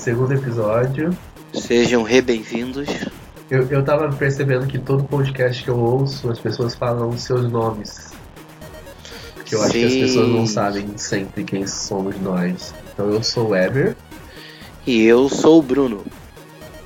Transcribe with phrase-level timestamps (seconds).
[0.00, 1.16] segundo episódio.
[1.54, 2.88] sejam re-bem-vindos.
[3.50, 7.50] Eu, eu tava percebendo que todo podcast que eu ouço, as pessoas falam os seus
[7.50, 8.10] nomes.
[9.44, 10.00] Que eu acho que as Sim.
[10.02, 12.72] pessoas não sabem sempre quem somos nós.
[12.94, 13.96] Então eu sou o Weber,
[14.86, 16.04] E eu sou o Bruno.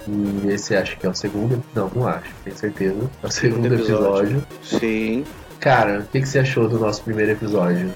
[0.08, 1.62] e esse acho que é o segundo.
[1.74, 3.10] Não, não acho, tenho certeza.
[3.22, 4.38] É o segundo Segundo episódio.
[4.38, 4.46] episódio.
[4.80, 5.24] Sim.
[5.60, 7.92] Cara, o que, que você achou do nosso primeiro episódio?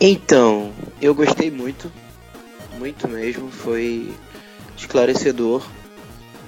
[0.00, 0.70] Então,
[1.02, 1.90] eu gostei muito.
[2.78, 3.50] Muito mesmo.
[3.50, 4.12] Foi
[4.76, 5.66] esclarecedor.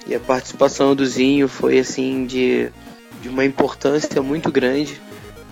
[0.07, 2.71] E a participação do Zinho foi assim de,
[3.21, 5.01] de uma importância muito grande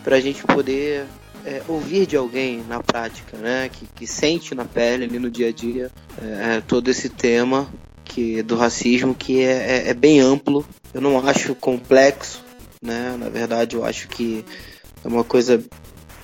[0.03, 1.05] pra gente poder
[1.45, 3.69] é, ouvir de alguém na prática, né?
[3.69, 7.69] Que, que sente na pele ali no dia a dia é, todo esse tema
[8.05, 10.65] que do racismo que é, é- é bem amplo.
[10.95, 12.43] Eu não acho complexo,
[12.83, 13.17] né?
[13.19, 14.45] Na verdade, eu acho que
[15.05, 15.63] é uma coisa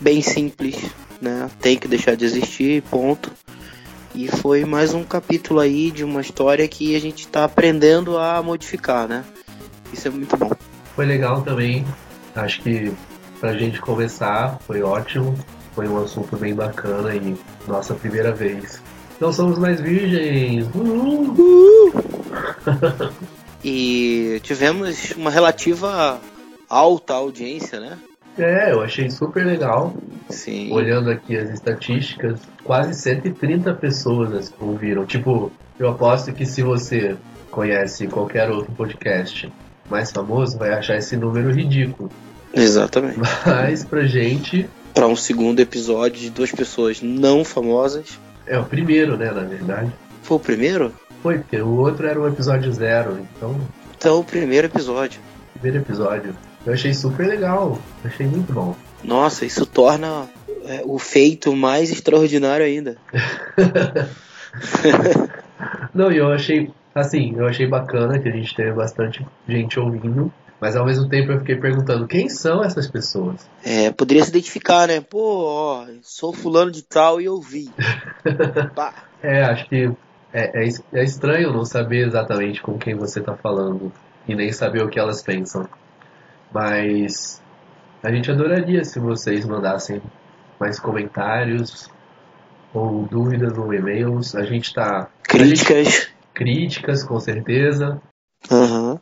[0.01, 0.77] bem simples,
[1.21, 1.49] né?
[1.61, 3.31] Tem que deixar de existir, ponto.
[4.15, 8.41] E foi mais um capítulo aí de uma história que a gente tá aprendendo a
[8.43, 9.25] modificar, né?
[9.93, 10.53] Isso é muito bom.
[10.95, 11.85] Foi legal também.
[12.35, 12.93] Acho que
[13.41, 15.37] pra gente começar foi ótimo.
[15.75, 18.81] Foi um assunto bem bacana e nossa primeira vez.
[19.21, 20.67] Não somos mais virgens.
[20.75, 21.93] Uhul.
[23.67, 26.21] E tivemos uma relativa
[26.69, 27.99] alta audiência, né?
[28.37, 29.95] É, eu achei super legal.
[30.29, 30.73] Sim.
[30.73, 35.05] Olhando aqui as estatísticas, quase 130 pessoas ouviram.
[35.07, 37.17] Tipo, eu aposto que se você
[37.51, 39.53] conhece qualquer outro podcast
[39.89, 42.11] mais famoso, vai achar esse número ridículo.
[42.53, 43.19] Exatamente.
[43.47, 48.19] Mas pra gente Para um segundo episódio de duas pessoas não famosas.
[48.47, 49.93] é o primeiro, né, na verdade.
[50.23, 50.93] Foi o primeiro?
[51.23, 53.57] Foi, porque o outro era o episódio zero, então,
[53.97, 55.21] Então, o primeiro episódio.
[55.55, 56.35] primeiro episódio.
[56.67, 58.75] Eu achei super legal, achei muito bom.
[59.03, 60.29] Nossa, isso torna
[60.65, 62.97] é, o feito mais extraordinário ainda.
[65.93, 70.33] Não, e eu achei, assim, eu achei bacana que a gente teve bastante gente ouvindo,
[70.61, 73.49] mas ao mesmo tempo eu fiquei perguntando quem são essas pessoas.
[73.63, 75.01] É, poderia se identificar, né?
[75.01, 77.71] Pô, ó, sou fulano de tal e eu vi.
[78.75, 78.95] Pá.
[79.23, 79.91] É, acho que
[80.33, 83.93] é, é, é estranho não saber exatamente com quem você tá falando
[84.27, 85.69] e nem saber o que elas pensam.
[86.55, 87.43] Mas
[88.01, 90.01] a gente adoraria se vocês mandassem
[90.61, 91.91] mais comentários
[92.73, 94.37] ou dúvidas no e-mails.
[94.37, 96.09] A gente tá Críticas.
[96.33, 98.01] críticas, com certeza.
[98.51, 99.01] Aham.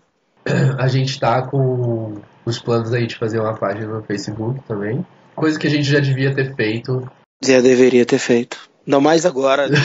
[0.79, 5.07] A gente tá com os planos aí de fazer uma página no Facebook também.
[5.35, 7.07] Coisa que a gente já devia ter feito.
[7.45, 8.59] Já deveria ter feito.
[8.87, 9.69] Não mais agora.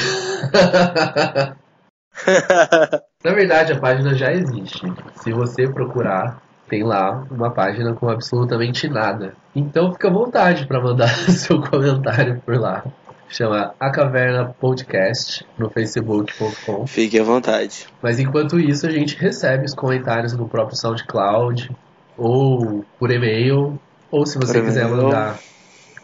[3.24, 4.82] Na verdade, a página já existe.
[5.22, 9.34] Se você procurar, tem lá uma página com absolutamente nada.
[9.56, 12.84] Então fica à vontade para mandar seu comentário por lá.
[13.30, 16.88] Chama A Caverna Podcast no facebook.com.
[16.88, 17.86] Fique à vontade.
[18.02, 21.70] Mas enquanto isso, a gente recebe os comentários no próprio SoundCloud
[22.18, 23.78] ou por e-mail,
[24.10, 25.04] ou se você Por quiser e-mail.
[25.04, 25.38] mandar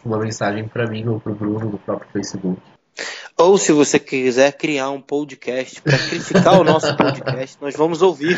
[0.04, 2.60] uma mensagem para mim ou pro Bruno no próprio Facebook.
[3.38, 8.36] Ou se você quiser criar um podcast para criticar o nosso podcast, nós vamos ouvir.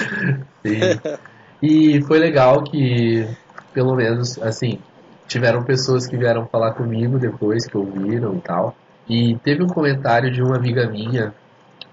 [0.65, 1.01] Sim.
[1.63, 3.27] E foi legal que,
[3.73, 4.79] pelo menos, assim,
[5.27, 8.77] tiveram pessoas que vieram falar comigo depois que ouviram e tal.
[9.09, 11.33] E teve um comentário de uma amiga minha,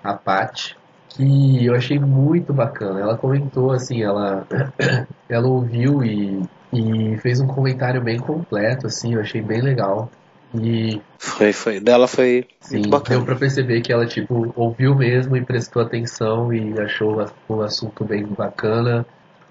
[0.03, 0.75] a Paty,
[1.09, 2.99] que eu achei muito bacana.
[2.99, 4.45] Ela comentou assim, ela,
[5.29, 6.41] ela ouviu e,
[6.73, 10.09] e fez um comentário bem completo, assim, eu achei bem legal.
[10.55, 11.79] E Foi, foi.
[11.79, 13.25] Dela foi Sim, muito deu bacana.
[13.25, 18.25] pra perceber que ela, tipo, ouviu mesmo e prestou atenção e achou o assunto bem
[18.25, 19.05] bacana.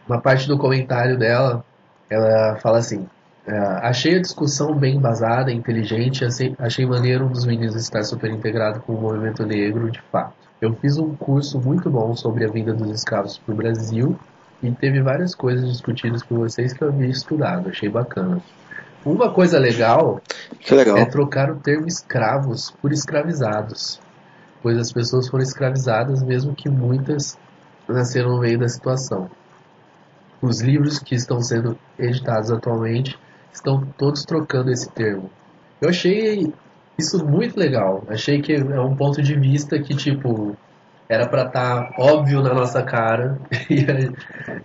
[0.09, 1.65] Uma parte do comentário dela,
[2.11, 3.07] ela fala assim:
[3.47, 6.25] é, Achei a discussão bem embasada, inteligente,
[6.59, 10.35] achei, maneiro um dos meninos estar super integrado com o movimento negro, de fato.
[10.61, 14.17] Eu fiz um curso muito bom sobre a vinda dos escravos pro Brasil
[14.63, 18.41] e teve várias coisas discutidas por vocês que eu havia estudado, achei bacana.
[19.05, 20.21] Uma coisa legal
[20.71, 20.97] legal.
[20.97, 24.01] é trocar o termo escravos por escravizados,
[24.63, 27.37] pois as pessoas foram escravizadas mesmo que muitas
[27.89, 29.29] nasceram no meio da situação.
[30.43, 33.17] Os livros que estão sendo editados atualmente
[33.53, 35.31] estão todos trocando esse termo.
[35.81, 36.53] Eu achei
[36.99, 38.05] isso muito legal.
[38.09, 40.57] Achei que é um ponto de vista que tipo
[41.09, 44.13] era pra estar óbvio na nossa cara e a,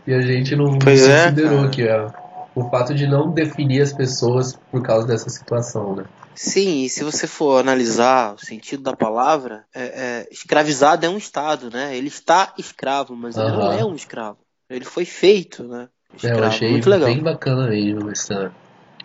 [0.08, 1.70] e a gente não Pois é, considerou cara.
[1.70, 2.08] que é
[2.56, 6.06] o fato de não definir as pessoas por causa dessa situação, né?
[6.34, 11.18] Sim, e se você for analisar o sentido da palavra, é, é, escravizado é um
[11.18, 11.96] estado, né?
[11.98, 14.38] Ele está escravo, mas ele não é um escravo.
[14.70, 15.88] Ele foi feito, né?
[16.24, 17.08] É, eu achei Muito legal.
[17.08, 18.52] bem bacana mesmo essa,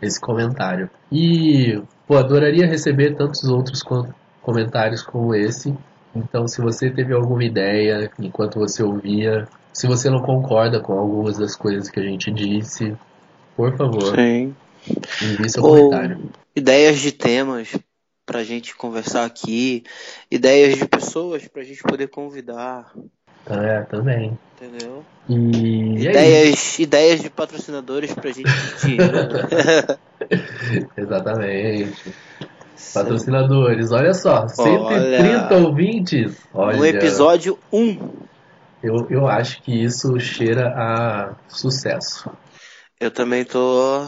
[0.00, 0.88] esse comentário.
[1.10, 3.82] E, pô, adoraria receber tantos outros
[4.40, 5.74] comentários como esse.
[6.14, 11.38] Então, se você teve alguma ideia enquanto você ouvia, se você não concorda com algumas
[11.38, 12.94] das coisas que a gente disse,
[13.56, 14.54] por favor, Sim.
[15.22, 16.30] envie seu Ou comentário.
[16.54, 17.72] Ideias de temas
[18.26, 19.82] pra gente conversar aqui,
[20.30, 22.92] ideias de pessoas pra gente poder convidar.
[23.46, 24.38] É, também.
[24.62, 25.04] Entendeu?
[25.28, 28.48] E ideias, ideias de patrocinadores pra gente
[28.80, 28.98] pedir.
[30.96, 32.14] Exatamente.
[32.94, 36.36] Patrocinadores, olha só, 130 olha, ouvintes.
[36.54, 37.98] Olha, no episódio 1.
[38.84, 42.30] Eu, eu acho que isso cheira a sucesso.
[43.00, 44.06] Eu também tô.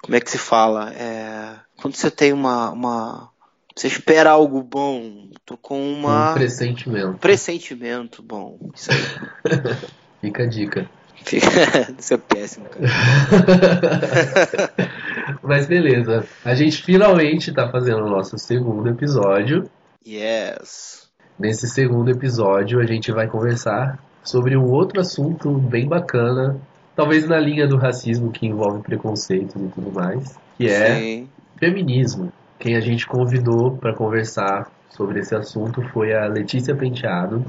[0.00, 0.92] Como é que se fala?
[0.92, 3.30] É, quando você tem uma, uma.
[3.78, 5.28] Você espera algo bom.
[5.46, 6.32] Tô com uma.
[6.32, 7.18] Um pressentimento.
[7.18, 8.58] Pressentimento bom.
[8.74, 8.98] Isso aí.
[10.20, 10.90] Fica a dica.
[11.96, 12.88] Isso é péssimo, cara.
[15.44, 16.26] Mas beleza.
[16.44, 19.70] A gente finalmente tá fazendo o nosso segundo episódio.
[20.04, 21.08] Yes.
[21.38, 26.60] Nesse segundo episódio a gente vai conversar sobre um outro assunto bem bacana,
[26.96, 31.28] talvez na linha do racismo que envolve preconceitos e tudo mais, que é Sim.
[31.60, 32.32] feminismo.
[32.58, 37.44] Quem a gente convidou para conversar sobre esse assunto foi a Letícia Penteado,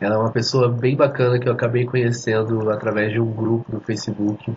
[0.00, 3.80] ela é uma pessoa bem bacana que eu acabei conhecendo através de um grupo no
[3.80, 4.52] Facebook.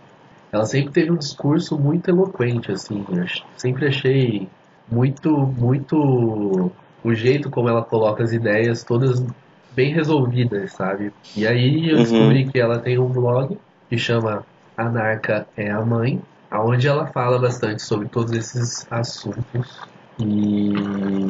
[0.51, 3.05] Ela sempre teve um discurso muito eloquente, assim.
[3.09, 3.25] Eu
[3.57, 4.47] sempre achei
[4.91, 6.71] muito, muito
[7.03, 9.23] o jeito como ela coloca as ideias todas
[9.73, 11.11] bem resolvidas, sabe?
[11.35, 12.03] E aí eu uhum.
[12.03, 13.57] descobri que ela tem um blog
[13.89, 14.45] que chama
[14.77, 16.21] Anarca é a Mãe,
[16.51, 19.87] aonde ela fala bastante sobre todos esses assuntos.
[20.19, 20.69] E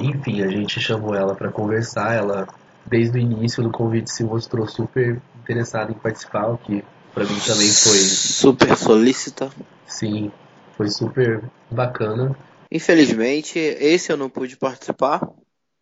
[0.04, 2.48] enfim, a gente chamou ela para conversar, ela
[2.86, 6.84] desde o início do convite se mostrou super interessada em participar, o que
[7.14, 9.50] para mim também foi super solícita.
[9.86, 10.32] Sim,
[10.76, 12.36] foi super bacana.
[12.72, 15.22] Infelizmente, esse eu não pude participar.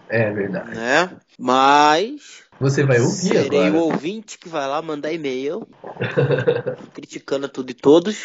[0.09, 0.71] É verdade.
[0.71, 1.09] Né?
[1.37, 3.73] Mas você vai ouvir serei agora.
[3.73, 5.67] o ouvinte que vai lá mandar e-mail
[6.93, 8.17] criticando tudo e todos.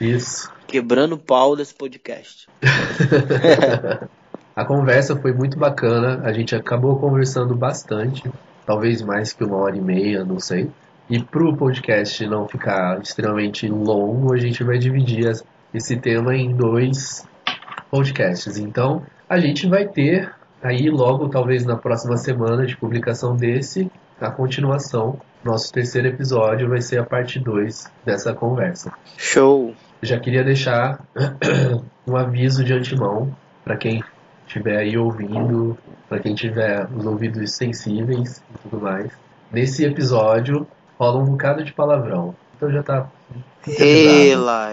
[0.00, 0.50] Isso.
[0.66, 2.46] Quebrando o pau desse podcast.
[4.58, 8.28] A conversa foi muito bacana, a gente acabou conversando bastante,
[8.66, 10.68] talvez mais que uma hora e meia, não sei.
[11.08, 15.30] E para o podcast não ficar extremamente longo, a gente vai dividir
[15.72, 17.24] esse tema em dois
[17.88, 18.58] podcasts.
[18.58, 23.88] Então, a gente vai ter aí logo, talvez na próxima semana de publicação desse,
[24.20, 25.20] a continuação.
[25.44, 28.92] Nosso terceiro episódio vai ser a parte 2 dessa conversa.
[29.16, 29.72] Show!
[30.02, 31.00] Já queria deixar
[32.06, 33.34] um aviso de antemão
[33.64, 34.02] para quem
[34.46, 35.76] estiver aí ouvindo,
[36.08, 39.10] para quem tiver os ouvidos sensíveis e tudo mais.
[39.52, 40.66] Nesse episódio
[40.98, 42.34] rola um bocado de palavrão.
[42.56, 43.08] Então já tá.
[43.66, 44.72] Ela,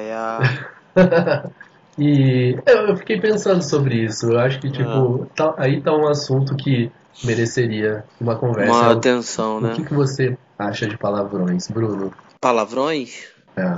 [1.98, 4.31] E eu fiquei pensando sobre isso.
[4.31, 5.27] Eu acho que, tipo, ah.
[5.33, 6.92] tá, aí tá um assunto que
[7.24, 8.74] mereceria uma conversa.
[8.74, 9.72] Uma atenção, o, né?
[9.72, 12.13] O que, que você acha de palavrões, Bruno?
[12.42, 13.27] Palavrões?
[13.56, 13.77] É.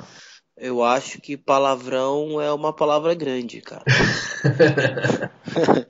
[0.57, 3.83] Eu acho que palavrão é uma palavra grande, cara.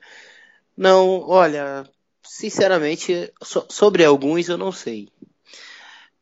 [0.75, 1.89] não, olha,
[2.21, 5.07] sinceramente, so, sobre alguns eu não sei.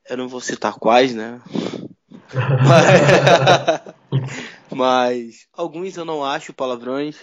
[0.07, 1.41] Eu não vou citar quais, né?
[2.63, 3.95] mas,
[4.71, 7.17] mas alguns eu não acho palavrões,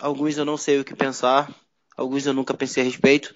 [0.00, 1.54] alguns eu não sei o que pensar,
[1.94, 3.34] alguns eu nunca pensei a respeito,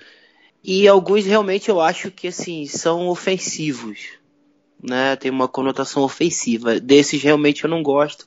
[0.65, 4.20] e alguns realmente eu acho que assim são ofensivos
[4.83, 6.81] né, tem uma conotação ofensiva.
[6.81, 8.27] Desses realmente eu não gosto,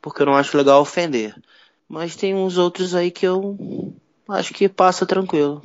[0.00, 1.34] porque eu não acho legal ofender.
[1.88, 3.92] Mas tem uns outros aí que eu
[4.28, 5.60] acho que passa tranquilo.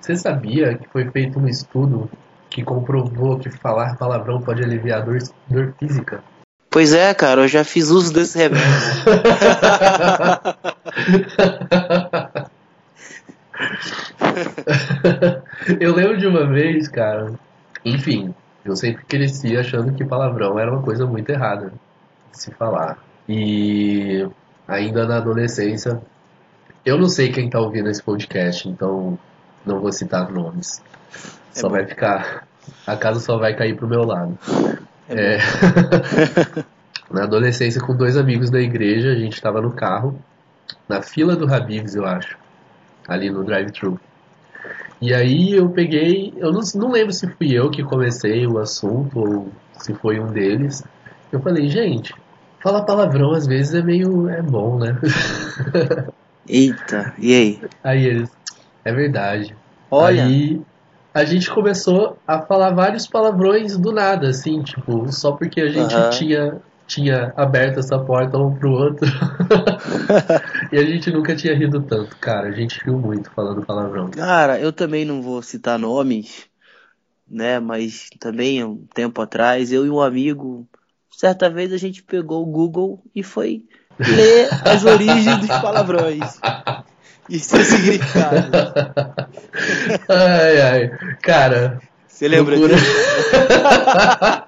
[0.00, 2.10] Você sabia que foi feito um estudo
[2.50, 6.22] que comprovou que falar palavrão pode aliviar dor, dor física?
[6.70, 8.60] Pois é, cara, eu já fiz uso desse remédio.
[15.80, 17.32] eu lembro de uma vez, cara.
[17.84, 18.34] Enfim,
[18.64, 21.72] eu sempre cresci achando que palavrão era uma coisa muito errada
[22.32, 22.98] de se falar.
[23.28, 24.26] E
[24.66, 26.00] ainda na adolescência,
[26.84, 29.18] eu não sei quem tá ouvindo esse podcast, então
[29.64, 30.82] não vou citar nomes.
[31.54, 31.74] É só bom.
[31.74, 32.46] vai ficar.
[32.86, 34.38] A casa só vai cair pro meu lado.
[35.08, 35.38] É é...
[37.10, 40.18] na adolescência, com dois amigos da igreja, a gente estava no carro,
[40.88, 42.36] na fila do Habibs, eu acho,
[43.06, 43.98] ali no drive-thru.
[45.00, 49.18] E aí eu peguei, eu não, não lembro se fui eu que comecei o assunto
[49.18, 50.82] ou se foi um deles.
[51.30, 52.14] Eu falei, gente,
[52.60, 54.28] falar palavrão às vezes é meio.
[54.28, 54.98] é bom, né?
[56.48, 57.60] Eita, e aí?
[57.84, 58.30] Aí eles,
[58.84, 59.54] é verdade.
[59.90, 60.24] Olha.
[60.24, 60.60] Aí
[61.14, 65.94] a gente começou a falar vários palavrões do nada, assim, tipo, só porque a gente
[66.10, 69.06] tinha tinha aberto essa porta um pro outro.
[70.72, 72.48] e a gente nunca tinha rido tanto, cara.
[72.48, 74.10] A gente riu muito falando palavrão.
[74.10, 76.46] Cara, eu também não vou citar nomes,
[77.30, 77.60] né?
[77.60, 80.66] Mas também um tempo atrás, eu e um amigo,
[81.10, 83.64] certa vez a gente pegou o Google e foi
[83.98, 86.40] ler as origens dos palavrões.
[87.28, 88.50] E seus significados.
[90.08, 90.90] ai, ai.
[91.20, 91.78] Cara.
[92.06, 92.74] Você lembra procura...
[92.74, 92.90] disso?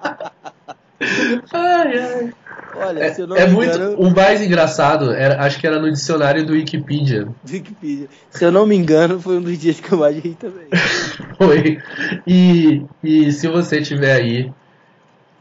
[1.53, 2.33] ai, ai.
[2.75, 3.75] Olha, é, se eu não é me muito.
[3.75, 3.97] Engano...
[3.97, 7.27] O mais engraçado, era, acho que era no dicionário do Wikipedia.
[7.49, 8.07] Wikipedia.
[8.29, 10.67] Se eu não me engano, foi um dos dias que eu mais ri também.
[11.37, 11.79] foi.
[12.25, 14.51] E, e se você tiver aí,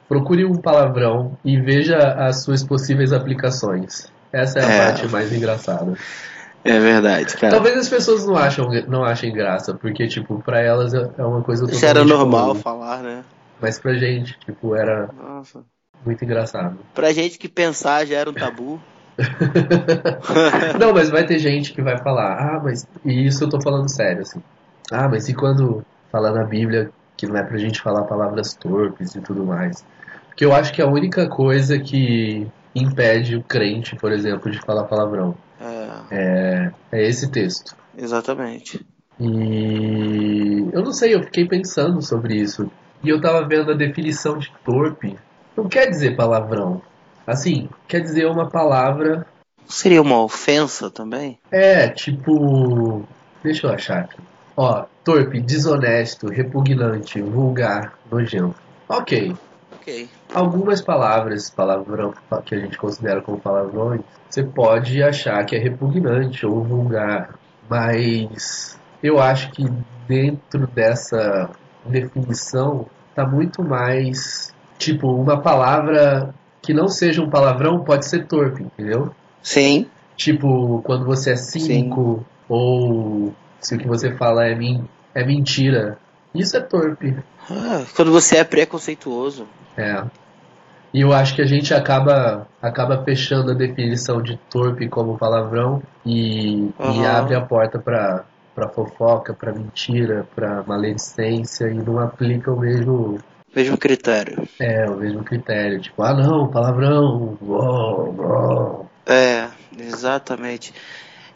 [0.09, 4.11] procure um palavrão e veja as suas possíveis aplicações.
[4.33, 4.87] Essa é a é.
[4.87, 5.95] parte mais engraçada.
[6.65, 7.55] É verdade, cara.
[7.55, 11.43] Talvez as pessoas não, acham, não achem graça, porque, tipo, pra elas é, é uma
[11.43, 11.87] coisa totalmente...
[11.87, 12.61] era normal comum.
[12.61, 13.23] falar, né?
[13.61, 15.65] Mas pra gente, tipo, era Nossa.
[16.05, 16.79] muito engraçado.
[16.95, 18.81] Pra gente que pensar já era um tabu.
[20.81, 22.87] não, mas vai ter gente que vai falar, ah, mas...
[23.05, 24.43] E isso eu tô falando sério, assim.
[24.91, 29.15] Ah, mas e quando fala na Bíblia que não é pra gente falar palavras torpes
[29.15, 29.85] e tudo mais?
[30.29, 34.85] Porque eu acho que a única coisa que impede o crente, por exemplo, de falar
[34.85, 35.37] palavrão
[36.11, 37.77] é, é esse texto.
[37.97, 38.85] Exatamente.
[39.19, 42.71] E eu não sei, eu fiquei pensando sobre isso.
[43.03, 45.17] E eu tava vendo a definição de torpe.
[45.57, 46.83] Não quer dizer palavrão.
[47.27, 49.27] Assim, quer dizer uma palavra.
[49.67, 51.39] Seria uma ofensa também?
[51.51, 53.05] É, tipo.
[53.43, 54.19] Deixa eu achar aqui.
[54.57, 58.57] Ó, torpe, desonesto, repugnante, vulgar, nojento.
[58.89, 59.35] Ok.
[59.73, 60.09] Ok.
[60.35, 62.13] Algumas palavras, palavrão
[62.45, 67.35] que a gente considera como palavrões, você pode achar que é repugnante ou vulgar,
[67.69, 69.65] mas eu acho que
[70.07, 71.51] dentro dessa
[71.85, 78.63] definição tá muito mais tipo uma palavra que não seja um palavrão pode ser torpe,
[78.63, 79.15] entendeu?
[79.43, 79.87] Sim.
[80.17, 82.25] Tipo, quando você é cínico Sim.
[82.49, 84.85] ou se o que você fala é, min
[85.15, 85.99] é mentira,
[86.35, 87.17] isso é torpe.
[87.51, 89.47] Ah, quando você é preconceituoso.
[89.77, 90.05] É.
[90.93, 95.83] E eu acho que a gente acaba, acaba fechando a definição de torpe como palavrão
[96.05, 97.03] e, uhum.
[97.03, 98.25] e abre a porta para
[98.61, 103.19] para fofoca, para mentira, para maledicência e não aplica o mesmo
[103.55, 104.47] mesmo critério.
[104.61, 108.91] É, o mesmo critério, tipo, ah não, palavrão, uou, uou.
[109.07, 110.73] É, exatamente.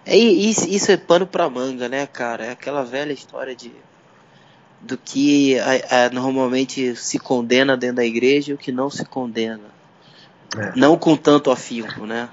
[0.07, 2.45] É, isso, isso é pano pra manga, né, cara?
[2.45, 3.73] É aquela velha história de
[4.81, 9.05] do que a, a, normalmente se condena dentro da igreja e o que não se
[9.05, 9.73] condena.
[10.57, 10.73] É.
[10.77, 12.29] Não com tanto afinco, né?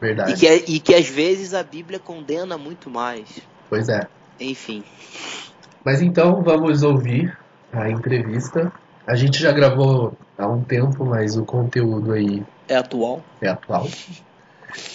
[0.00, 0.32] Verdade.
[0.32, 3.28] E que, e que às vezes a Bíblia condena muito mais.
[3.70, 4.06] Pois é.
[4.40, 4.82] Enfim.
[5.84, 7.38] Mas então vamos ouvir
[7.72, 8.70] a entrevista.
[9.06, 12.42] A gente já gravou há um tempo, mas o conteúdo aí.
[12.68, 13.22] É atual.
[13.40, 13.86] É atual.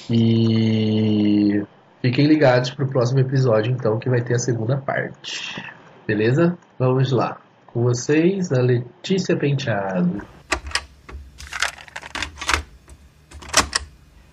[0.10, 1.64] E
[2.02, 5.64] fiquem ligados para o próximo episódio, então, que vai ter a segunda parte.
[6.06, 6.58] Beleza?
[6.78, 7.38] Vamos lá.
[7.68, 10.22] Com vocês, a Letícia Penteado.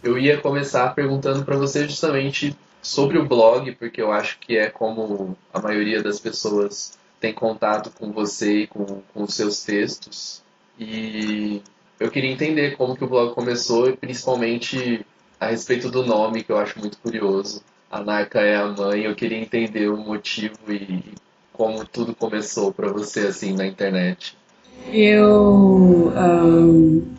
[0.02, 4.68] Eu ia começar perguntando para você justamente sobre o blog, porque eu acho que é
[4.68, 10.42] como a maioria das pessoas tem contato com você e com, com os seus textos.
[10.78, 11.62] E
[12.00, 15.06] eu queria entender como que o blog começou e principalmente
[15.38, 17.62] a respeito do nome, que eu acho muito curioso.
[17.90, 21.14] A Narca é a mãe, eu queria entender o motivo e
[21.52, 24.36] como tudo começou para você assim na internet?
[24.92, 27.14] Eu um,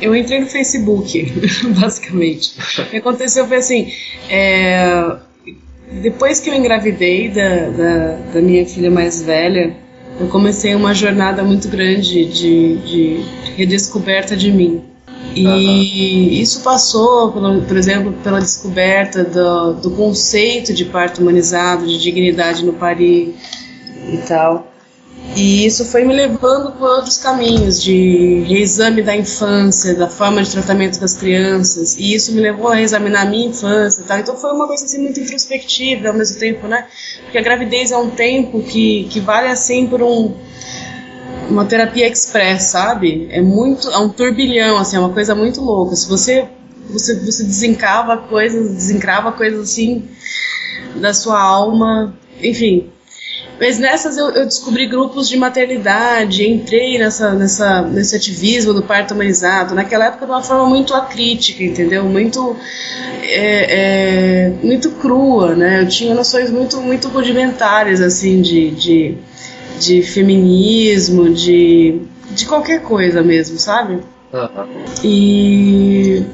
[0.00, 1.32] eu entrei no Facebook,
[1.78, 2.54] basicamente.
[2.80, 3.92] O que aconteceu foi assim,
[4.28, 5.16] é,
[6.02, 9.76] depois que eu engravidei da, da, da, minha filha mais velha,
[10.20, 13.24] eu comecei uma jornada muito grande de, de
[13.56, 14.82] redescoberta de mim.
[15.34, 16.42] E uhum.
[16.42, 22.64] isso passou, pelo, por exemplo, pela descoberta do, do conceito de parto humanizado, de dignidade
[22.64, 23.34] no parir,
[24.12, 24.73] e tal.
[25.36, 30.50] E isso foi me levando por outros caminhos, de reexame da infância, da forma de
[30.50, 34.18] tratamento das crianças, e isso me levou a reexaminar a minha infância tal.
[34.18, 36.86] Então foi uma coisa assim muito introspectiva ao mesmo tempo, né?
[37.24, 40.34] Porque a gravidez é um tempo que, que vale assim por um
[41.48, 43.28] uma terapia express, sabe?
[43.30, 45.94] É muito, é um turbilhão, assim, é uma coisa muito louca.
[45.94, 46.48] Se você
[46.88, 50.08] você, você desencava coisas, desencrava coisas assim
[50.96, 52.90] da sua alma, enfim,
[53.58, 59.14] mas nessas eu, eu, descobri grupos de maternidade, entrei nessa, nessa, nesse ativismo do parto
[59.14, 62.04] humanizado, naquela época de uma forma muito acrítica, entendeu?
[62.04, 62.56] Muito,
[63.22, 65.82] é, é, muito crua, né?
[65.82, 69.18] Eu tinha noções muito, muito rudimentares, assim, de, de,
[69.78, 72.00] de feminismo, de,
[72.32, 74.00] de qualquer coisa mesmo, sabe?
[74.32, 74.84] Uhum.
[75.04, 76.24] E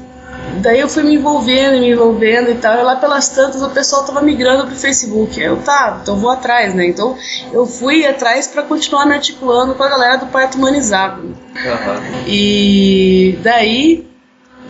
[0.61, 2.77] daí eu fui me envolvendo, me envolvendo e tal.
[2.77, 5.39] E lá pelas tantas o pessoal tava migrando pro Facebook.
[5.39, 6.87] Eu, tá, então vou atrás, né?
[6.87, 7.17] Então
[7.51, 11.21] eu fui atrás para continuar me articulando com a galera do parto humanizado.
[11.23, 12.23] Uhum.
[12.27, 14.07] E daí,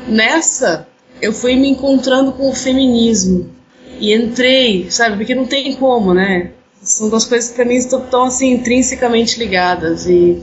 [0.07, 0.87] nessa,
[1.21, 3.49] eu fui me encontrando com o feminismo.
[3.99, 5.17] E entrei, sabe?
[5.17, 6.51] Porque não tem como, né?
[6.81, 10.07] São duas coisas que pra mim estão, estão assim, intrinsecamente ligadas.
[10.07, 10.41] E,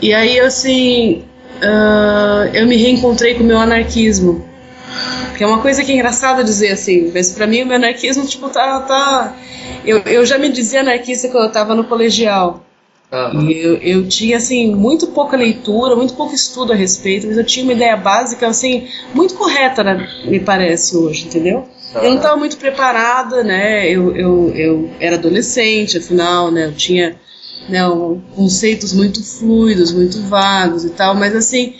[0.00, 1.24] e aí, assim,
[1.62, 4.44] uh, eu me reencontrei com o meu anarquismo.
[5.36, 8.26] Que é uma coisa que é engraçada dizer assim, mas para mim o meu anarquismo,
[8.26, 8.80] tipo, tá.
[8.80, 9.36] tá...
[9.84, 12.64] Eu, eu já me dizia anarquista quando eu tava no colegial.
[13.12, 13.50] Uhum.
[13.50, 17.64] Eu, eu tinha, assim, muito pouca leitura, muito pouco estudo a respeito, mas eu tinha
[17.64, 21.58] uma ideia básica, assim, muito correta, né, me parece, hoje, entendeu?
[21.94, 22.02] Uhum.
[22.02, 23.88] Eu não estava muito preparada, né?
[23.88, 26.66] Eu, eu, eu era adolescente, afinal, né?
[26.66, 27.16] Eu tinha
[27.68, 27.80] né,
[28.34, 31.74] conceitos muito fluidos, muito vagos e tal, mas assim,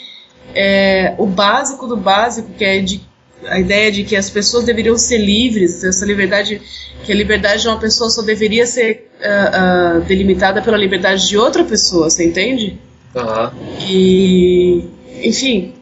[0.55, 3.00] é, o básico do básico, que é de,
[3.47, 6.61] a ideia de que as pessoas deveriam ser livres, essa liberdade,
[7.05, 11.37] que a liberdade de uma pessoa só deveria ser uh, uh, delimitada pela liberdade de
[11.37, 12.79] outra pessoa, você entende?
[13.14, 13.50] Uhum.
[13.87, 14.88] E,
[15.23, 15.75] enfim,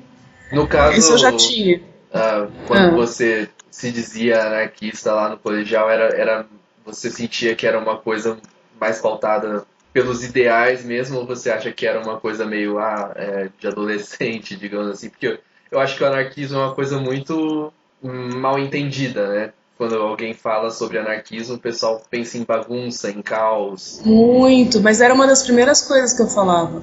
[0.52, 1.78] no caso, isso eu já tinha.
[2.12, 6.47] Uh, quando você se dizia anarquista lá no colegial, era, era
[6.85, 8.37] você sentia que era uma coisa
[8.78, 13.49] mais pautada pelos ideais mesmo, ou você acha que era uma coisa meio ah, é,
[13.58, 15.11] de adolescente, digamos assim?
[15.11, 15.38] Porque
[15.70, 17.72] eu acho que o anarquismo é uma coisa muito
[18.02, 19.52] mal entendida, né?
[19.76, 24.00] Quando alguém fala sobre anarquismo, o pessoal pensa em bagunça, em caos.
[24.04, 26.82] Muito, mas era uma das primeiras coisas que eu falava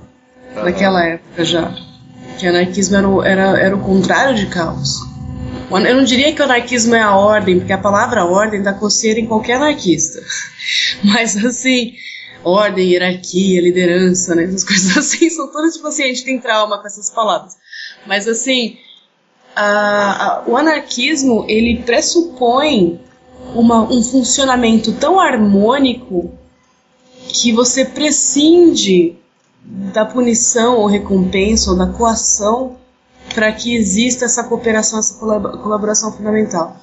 [0.55, 1.73] naquela época já.
[2.37, 4.99] Que anarquismo era o, era, era o contrário de caos.
[5.71, 9.19] Eu não diria que o anarquismo é a ordem, porque a palavra ordem dá coceira
[9.19, 10.19] em qualquer anarquista.
[11.03, 11.93] Mas assim,
[12.43, 14.43] ordem, hierarquia, liderança, né?
[14.45, 17.57] Essas coisas assim, são todas tipo assim, a gente tem trauma com essas palavras.
[18.05, 18.77] Mas assim,
[19.55, 22.99] a, a, o anarquismo, ele pressupõe
[23.53, 26.31] uma, um funcionamento tão harmônico
[27.27, 29.15] que você prescinde
[29.63, 32.77] da punição ou recompensa ou da coação
[33.33, 36.77] para que exista essa cooperação, essa colaboração fundamental.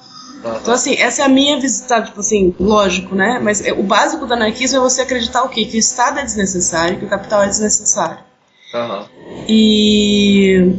[0.55, 3.39] Então, assim, essa é a minha visita, tipo assim, lógico, né?
[3.41, 5.65] Mas é, o básico do anarquismo é você acreditar o quê?
[5.65, 8.19] Que o Estado é desnecessário, que o capital é desnecessário.
[8.73, 9.05] Uhum.
[9.47, 10.75] E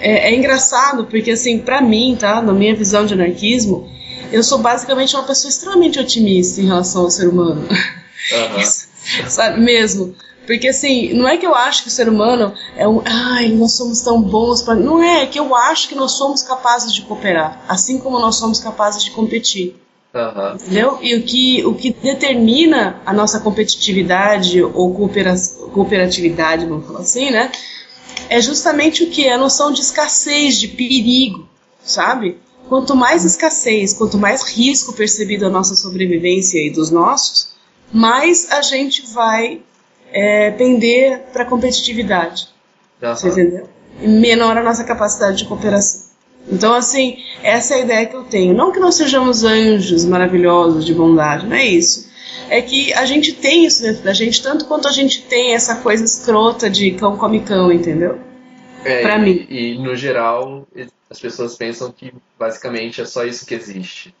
[0.00, 2.40] é, é, engraçado, porque, assim, pra mim, tá?
[2.42, 3.88] Na minha visão de anarquismo,
[4.30, 7.62] eu sou basicamente uma pessoa extremamente otimista em relação ao ser humano.
[7.62, 8.62] Uhum.
[9.28, 10.14] Sabe, mesmo.
[10.46, 13.00] Porque assim, não é que eu acho que o ser humano é um.
[13.04, 14.62] Ai, nós somos tão bons.
[14.62, 14.74] Pra...
[14.74, 18.36] Não é, é que eu acho que nós somos capazes de cooperar, assim como nós
[18.36, 19.76] somos capazes de competir.
[20.14, 20.54] Uhum.
[20.54, 20.98] Entendeu?
[21.00, 25.34] E o que, o que determina a nossa competitividade ou coopera
[25.72, 27.50] cooperatividade, vamos falar assim, né?
[28.28, 29.28] É justamente o que?
[29.28, 31.48] A noção de escassez, de perigo,
[31.82, 32.38] sabe?
[32.68, 37.48] Quanto mais escassez, quanto mais risco percebido a nossa sobrevivência e dos nossos,
[37.92, 39.62] mais a gente vai
[40.12, 42.48] é, pender para competitividade.
[43.02, 43.14] Uhum.
[43.14, 43.68] Você entendeu?
[44.00, 46.12] E menor a nossa capacidade de cooperação.
[46.50, 48.54] Então, assim, essa é a ideia que eu tenho.
[48.54, 52.10] Não que nós sejamos anjos maravilhosos de bondade, não é isso.
[52.48, 55.76] É que a gente tem isso dentro da gente, tanto quanto a gente tem essa
[55.76, 58.18] coisa escrota de cão come cão, entendeu?
[58.84, 59.46] É, pra e, mim.
[59.48, 60.66] E, no geral,
[61.08, 64.14] as pessoas pensam que basicamente é só isso que existe.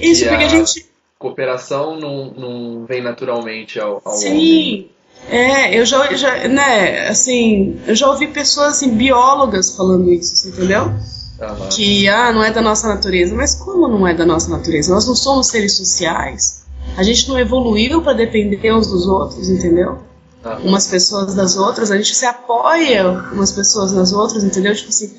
[0.00, 0.86] Isso, e porque a, a gente.
[1.18, 4.30] Cooperação não, não vem naturalmente ao, ao Sim.
[4.30, 4.90] Homem.
[5.28, 10.86] É, eu já, já, né, assim, eu já ouvi pessoas, assim, biólogas falando isso, entendeu?
[10.86, 11.68] Uhum.
[11.70, 13.34] Que, ah, não é da nossa natureza.
[13.34, 14.92] Mas como não é da nossa natureza?
[14.92, 16.62] Nós não somos seres sociais.
[16.96, 19.98] A gente não evoluiu para depender uns dos outros, entendeu?
[20.44, 20.68] Uhum.
[20.68, 24.74] Umas pessoas das outras, a gente se apoia umas pessoas nas outras, entendeu?
[24.74, 25.12] Tipo assim,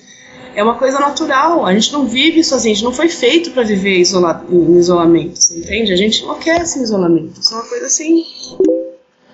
[0.55, 1.65] é uma coisa natural.
[1.65, 5.39] A gente não vive sozinho, a gente não foi feito para viver isolado, em isolamento,
[5.39, 5.91] você entende?
[5.93, 7.39] A gente não quer esse isolamento.
[7.39, 8.25] Isso é uma coisa assim,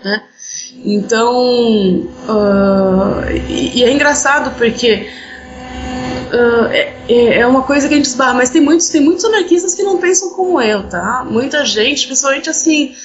[0.04, 0.24] né?
[0.84, 5.08] Então, uh, e, e, é engraçado porque
[6.34, 9.76] uh, é, é uma coisa que a gente esbarra, mas tem muitos, tem muitos anarquistas
[9.76, 11.26] que não pensam como eu, tá?
[11.30, 12.96] Muita gente, principalmente assim,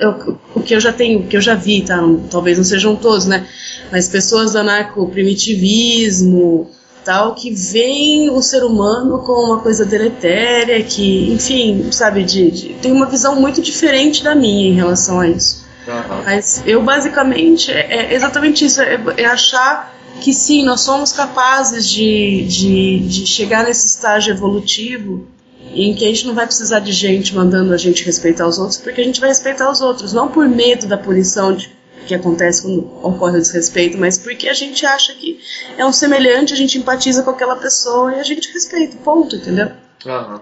[0.00, 2.00] eu, o que eu já tenho, o que eu já vi, tá?
[2.30, 3.46] Talvez não sejam todos, né?
[3.90, 6.70] Mas pessoas do anarco-primitivismo,
[7.04, 12.68] tal, que veem o ser humano como uma coisa deletéria, que, enfim, sabe, de, de,
[12.74, 15.63] tem uma visão muito diferente da minha em relação a isso.
[16.08, 16.22] Uhum.
[16.24, 21.88] Mas eu basicamente é, é exatamente isso, é, é, achar que sim, nós somos capazes
[21.88, 25.26] de, de, de chegar nesse estágio evolutivo
[25.72, 28.78] em que a gente não vai precisar de gente mandando a gente respeitar os outros,
[28.78, 31.74] porque a gente vai respeitar os outros, não por medo da punição de
[32.06, 35.40] que acontece quando ocorre o desrespeito, mas porque a gente acha que
[35.76, 39.70] é um semelhante, a gente empatiza com aquela pessoa e a gente respeita, ponto, entendeu?
[40.06, 40.40] Aham.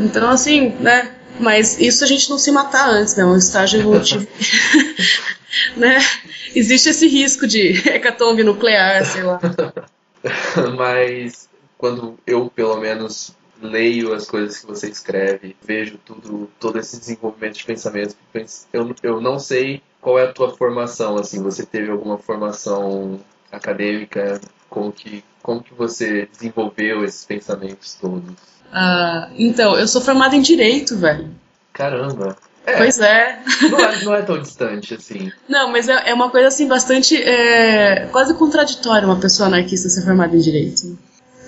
[0.00, 1.10] Então, assim, né?
[1.38, 3.24] Mas isso a gente não se matar antes, né?
[3.24, 4.26] Um estágio evolutivo.
[5.76, 5.98] né?
[6.54, 9.40] Existe esse risco de hecatombe nuclear, sei lá.
[10.76, 16.98] Mas quando eu, pelo menos, leio as coisas que você escreve, vejo tudo, todo esse
[16.98, 18.16] desenvolvimento de pensamento,
[18.72, 23.20] eu, eu não sei qual é a tua formação, assim, você teve alguma formação
[23.50, 28.53] acadêmica, como que, como que você desenvolveu esses pensamentos todos?
[28.74, 31.30] Ah, então, eu sou formada em Direito, velho.
[31.72, 32.36] Caramba!
[32.66, 33.38] É, Pois é.
[33.70, 35.30] Não é, não é tão distante assim.
[35.46, 37.14] Não, mas é, é uma coisa assim bastante.
[37.14, 40.98] é, quase contraditória uma pessoa anarquista ser formada em direito.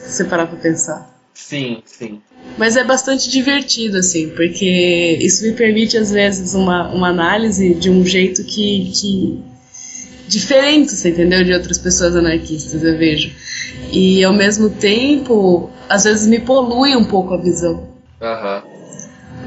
[0.04, 1.10] Se você parar pra pensar.
[1.32, 2.20] Sim, sim.
[2.58, 7.90] Mas é bastante divertido, assim, porque isso me permite, às vezes, uma, uma análise de
[7.90, 8.92] um jeito que.
[8.94, 9.42] que
[10.28, 11.44] diferente, você entendeu?
[11.44, 13.32] De outras pessoas anarquistas, eu vejo.
[13.92, 17.88] E ao mesmo tempo, às vezes me polui um pouco a visão.
[18.20, 18.62] Aham.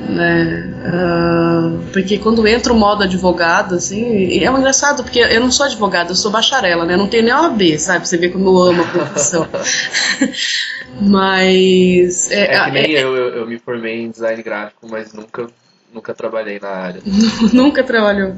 [0.10, 0.74] né?
[0.86, 4.04] Ah, porque quando entra o modo advogado, assim,
[4.44, 6.94] é engraçado, porque eu não sou advogada, eu sou bacharela, né?
[6.94, 8.08] Eu não tenho nem OAB, sabe?
[8.08, 9.48] Você vê como eu amo a profissão.
[11.02, 12.30] Mas.
[12.32, 15.48] É É, que nem é- eu, eu, eu me formei em design gráfico, mas nunca,
[15.94, 17.02] nunca trabalhei na área.
[17.54, 18.36] nunca trabalhou.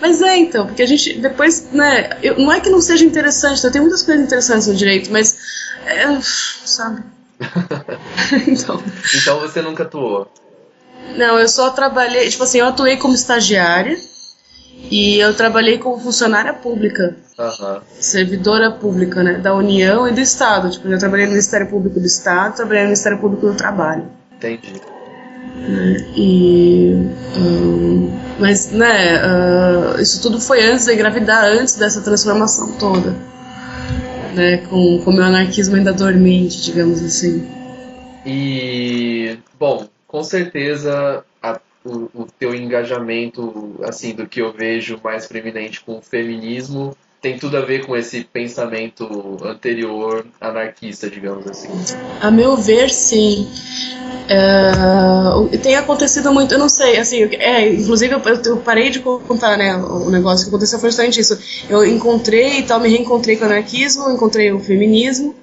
[0.00, 2.18] Mas é, então, porque a gente depois, né?
[2.22, 3.70] eu- não é que não seja interessante, tá?
[3.70, 5.36] tem muitas coisas interessantes no direito, mas.
[5.86, 7.02] é, sabe?
[8.46, 8.82] então.
[9.14, 10.30] Então você nunca atuou.
[11.16, 13.96] Não, eu só trabalhei, tipo assim, eu atuei como estagiária
[14.90, 17.82] e eu trabalhei como funcionária pública, Aham.
[17.98, 20.70] servidora pública, né, da União e do Estado.
[20.70, 24.06] Tipo, eu trabalhei no Ministério Público do Estado, trabalhei no Ministério Público do Trabalho.
[24.36, 24.80] Entendi.
[25.66, 26.92] Né, E.
[27.36, 33.14] hum, mas, né, ah, isso tudo foi antes de engravidar, antes dessa transformação toda.
[34.34, 37.48] Né, com o meu anarquismo ainda dormente, digamos assim.
[38.24, 45.26] E, bom, com certeza a- o, o teu engajamento, assim, do que eu vejo mais
[45.26, 51.68] preeminente com o feminismo, tem tudo a ver com esse pensamento anterior anarquista, digamos assim.
[52.20, 53.48] A meu ver, sim.
[55.36, 59.56] O- tem acontecido muito, eu não sei, assim, é, inclusive eu, eu parei de contar,
[59.56, 61.38] né, o negócio que aconteceu foi justamente isso.
[61.68, 65.34] Eu encontrei e tal, me reencontrei com o anarquismo, encontrei o feminismo.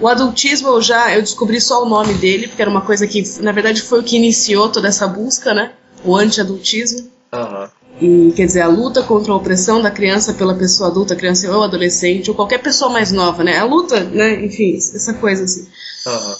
[0.00, 3.22] O adultismo eu já, eu descobri só o nome dele, porque era uma coisa que,
[3.40, 5.72] na verdade, foi o que iniciou toda essa busca, né,
[6.04, 7.08] o anti-adultismo.
[7.32, 7.70] Aham.
[8.00, 11.62] E quer dizer, a luta contra a opressão da criança pela pessoa adulta, criança ou
[11.62, 13.58] adolescente, ou qualquer pessoa mais nova, né?
[13.58, 14.44] A luta, né?
[14.44, 15.68] Enfim, essa coisa assim.
[16.06, 16.36] Aham.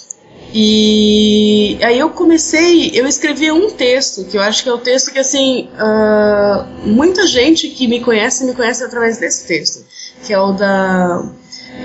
[0.53, 5.11] E aí eu comecei, eu escrevi um texto, que eu acho que é o texto
[5.11, 9.83] que, assim, ah, muita gente que me conhece, me conhece através desse texto,
[10.25, 11.29] que é o da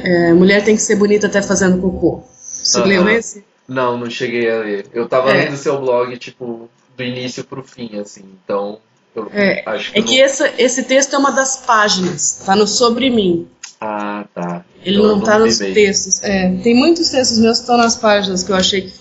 [0.04, 2.22] é, Mulher tem que ser bonita até fazendo cocô.
[2.62, 2.87] Você Aham.
[2.88, 3.44] leu esse?
[3.66, 4.87] Não, não cheguei a ler.
[4.92, 5.44] Eu tava É.
[5.44, 8.24] lendo seu blog, tipo, do início pro fim, assim.
[8.44, 8.78] Então,
[9.14, 9.99] eu É, acho que.
[9.99, 13.46] É que não- essa, esse texto é uma das páginas, tá no Sobre Mim.
[13.81, 14.64] Ah, tá.
[14.85, 16.23] Ele Eu não tá nos textos.
[16.23, 18.92] É, tem muitos textos meus que estão nas páginas que eu achei que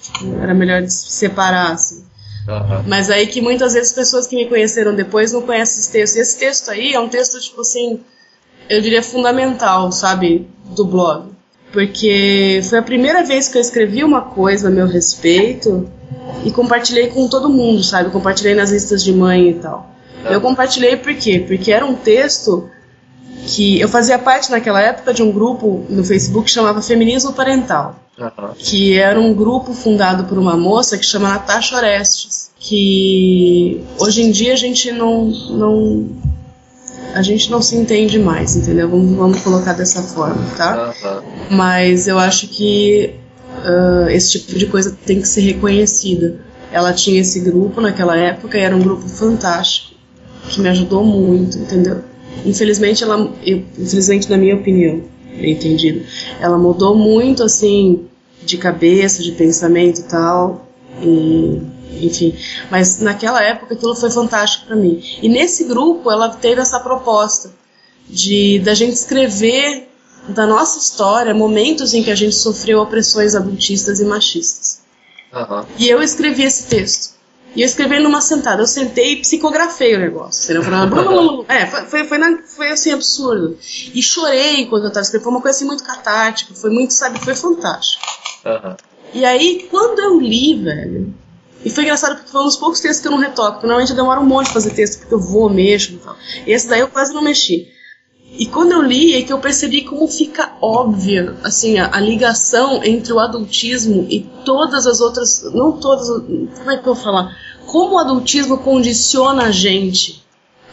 [0.41, 2.03] era melhor separar, assim.
[2.47, 2.83] Aham.
[2.87, 6.15] Mas aí que muitas vezes pessoas que me conheceram depois não conhecem esse texto.
[6.15, 7.99] E esse texto aí é um texto, tipo assim,
[8.69, 11.29] eu diria fundamental, sabe, do blog.
[11.71, 15.89] Porque foi a primeira vez que eu escrevi uma coisa a meu respeito
[16.43, 18.09] e compartilhei com todo mundo, sabe?
[18.09, 19.88] Compartilhei nas listas de mãe e tal.
[20.25, 21.43] Eu compartilhei por quê?
[21.47, 22.69] Porque era um texto
[23.45, 27.95] que eu fazia parte naquela época de um grupo no Facebook que chamava Feminismo Parental
[28.19, 28.53] Aham.
[28.57, 34.31] que era um grupo fundado por uma moça que chama Natasha Orestes, que hoje em
[34.31, 36.07] dia a gente não, não
[37.13, 38.89] a gente não se entende mais, entendeu?
[38.89, 40.93] Vamos, vamos colocar dessa forma, tá?
[41.01, 41.23] Aham.
[41.49, 43.15] Mas eu acho que
[43.63, 46.39] ah, esse tipo de coisa tem que ser reconhecida.
[46.71, 49.98] Ela tinha esse grupo naquela época e era um grupo fantástico
[50.49, 52.03] que me ajudou muito, entendeu?
[52.45, 55.01] Infelizmente ela, eu- infelizmente na minha opinião,
[55.39, 56.05] bem entendido,
[56.39, 58.07] ela mudou muito assim
[58.43, 60.67] de cabeça, de pensamento e tal,
[61.01, 61.61] e
[62.01, 62.33] enfim.
[62.71, 65.01] Mas naquela época aquilo foi fantástico para mim.
[65.21, 67.51] E nesse grupo ela teve essa proposta
[68.07, 69.87] de da gente escrever
[70.29, 74.81] da nossa história momentos em que a gente sofreu opressões adultistas e machistas.
[75.33, 75.65] Aham.
[75.77, 77.18] E eu escrevi esse texto.
[77.55, 78.61] E eu escrevi numa sentada.
[78.61, 80.43] Eu sentei e psicografei o negócio.
[80.45, 80.63] entendeu?
[80.63, 81.55] Falando, blá.
[81.55, 83.57] É, foi, foi, na- foi assim, absurdo.
[83.93, 85.23] E chorei enquanto eu tava escrevendo.
[85.23, 86.53] Foi uma coisa assim muito catártica.
[86.53, 88.03] Foi muito, sabe, foi fantástico.
[88.45, 88.77] Aham.
[89.13, 91.13] E aí, quando eu li, velho,
[91.65, 93.53] E foi engraçado porque foi um dos poucos textos que eu não retoco.
[93.53, 96.15] Porque normalmente eu demoro um monte de fazer texto, porque eu vou, mexo e tal.
[96.45, 97.67] E esse daí eu quase não mexi.
[98.37, 102.83] E quando eu li é que eu percebi como fica óbvia assim, a, a, ligação
[102.83, 105.43] entre o adultismo e todas as outras.
[105.53, 106.07] Não todas.
[106.07, 107.35] Como é que eu vou falar?
[107.65, 110.23] Como o adultismo condiciona a gente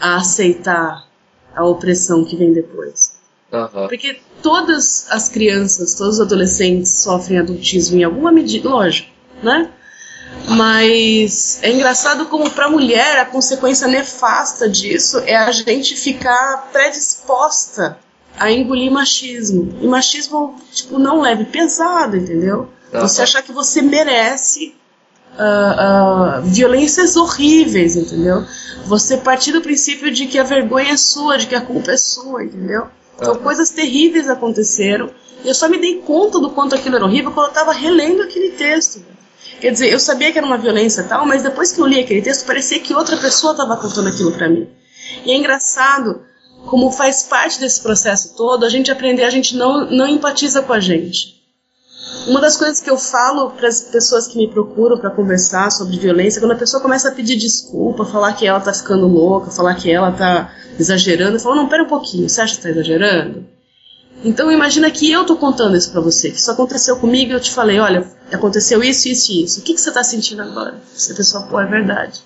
[0.01, 1.07] a aceitar
[1.55, 3.17] a opressão que vem depois.
[3.53, 3.89] Uhum.
[3.89, 9.11] Porque todas as crianças, todos os adolescentes sofrem adultismo em alguma medida, lógico,
[9.43, 9.71] né?
[10.49, 16.69] Mas é engraçado como para a mulher a consequência nefasta disso é a gente ficar
[16.73, 17.99] predisposta
[18.39, 19.77] a engolir machismo.
[19.81, 22.69] E machismo, tipo, não leve pesado, entendeu?
[22.93, 23.01] Uhum.
[23.01, 24.75] Você achar que você merece
[25.37, 28.45] uh, uh, violências horríveis, entendeu?
[28.85, 31.97] Você partir do princípio de que a vergonha é sua, de que a culpa é
[31.97, 32.87] sua, entendeu?
[33.17, 33.41] Então uhum.
[33.41, 35.11] coisas terríveis aconteceram.
[35.45, 38.23] E eu só me dei conta do quanto aquilo era horrível quando eu estava relendo
[38.23, 39.03] aquele texto.
[39.61, 42.23] Quer dizer, eu sabia que era uma violência tal, mas depois que eu li aquele
[42.23, 44.69] texto, parecia que outra pessoa estava contando aquilo para mim.
[45.25, 46.23] E é engraçado
[46.67, 50.73] como faz parte desse processo todo a gente aprender, a gente não, não empatiza com
[50.73, 51.37] a gente.
[52.27, 55.97] Uma das coisas que eu falo para as pessoas que me procuram para conversar sobre
[55.97, 59.75] violência, quando a pessoa começa a pedir desculpa, falar que ela tá ficando louca, falar
[59.77, 63.47] que ela tá exagerando, eu falo, não, pera um pouquinho, você acha que tá exagerando?
[64.25, 67.41] Então imagina que eu tô contando isso para você, que isso aconteceu comigo e eu
[67.41, 69.61] te falei, olha, aconteceu isso, isso e isso.
[69.61, 70.75] O que, que você tá sentindo agora?
[71.11, 72.21] A pessoa, pô, é verdade.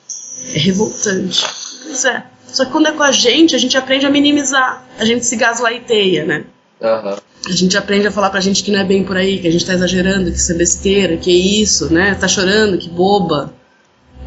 [0.55, 1.45] É revoltante.
[1.85, 2.25] Pois é.
[2.47, 4.85] Só que quando é com a gente, a gente aprende a minimizar.
[4.99, 6.45] A gente se gasliteia, né?
[6.81, 7.17] Uhum.
[7.47, 9.53] A gente aprende a falar pra gente que não é bem por aí, que a
[9.53, 12.15] gente tá exagerando, que isso é besteira, que é isso, né?
[12.15, 13.55] Tá chorando, que boba.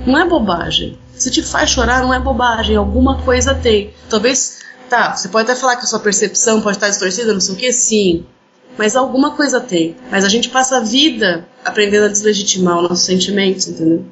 [0.05, 0.97] Não é bobagem.
[1.13, 2.75] Se te faz chorar, não é bobagem.
[2.75, 3.93] Alguma coisa tem.
[4.09, 7.55] Talvez, tá, você pode até falar que a sua percepção pode estar distorcida, não sei
[7.55, 8.25] o que, sim.
[8.77, 9.95] Mas alguma coisa tem.
[10.09, 14.05] Mas a gente passa a vida aprendendo a deslegitimar os nossos sentimentos, entendeu?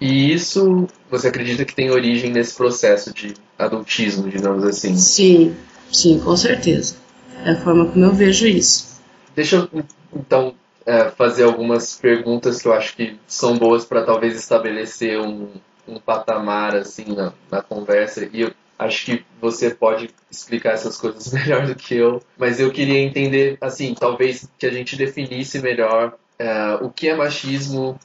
[0.00, 4.96] E isso, você acredita que tem origem nesse processo de adultismo, digamos assim?
[4.96, 5.54] Sim,
[5.92, 6.96] sim, com certeza.
[7.44, 9.00] É a forma como eu vejo isso.
[9.36, 10.54] Deixa eu, então,
[10.86, 15.48] é, fazer algumas perguntas que eu acho que são boas para talvez estabelecer um,
[15.86, 18.28] um patamar assim na, na conversa.
[18.32, 22.22] E eu acho que você pode explicar essas coisas melhor do que eu.
[22.36, 27.14] Mas eu queria entender, assim, talvez que a gente definisse melhor é, o que é
[27.14, 27.98] machismo,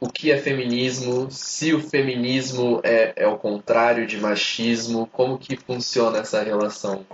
[0.00, 5.56] o que é feminismo, se o feminismo é, é o contrário de machismo, como que
[5.56, 7.06] funciona essa relação?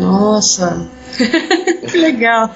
[0.00, 0.88] Nossa,
[1.88, 2.54] que legal.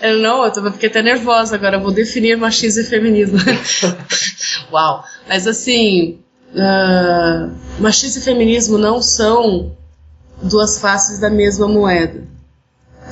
[0.00, 3.38] Eu não, eu fiquei até nervosa agora, eu vou definir machismo e feminismo.
[4.70, 6.21] Uau, mas assim,
[6.54, 9.72] uh, machismo e feminismo não são
[10.42, 12.32] duas faces da mesma moeda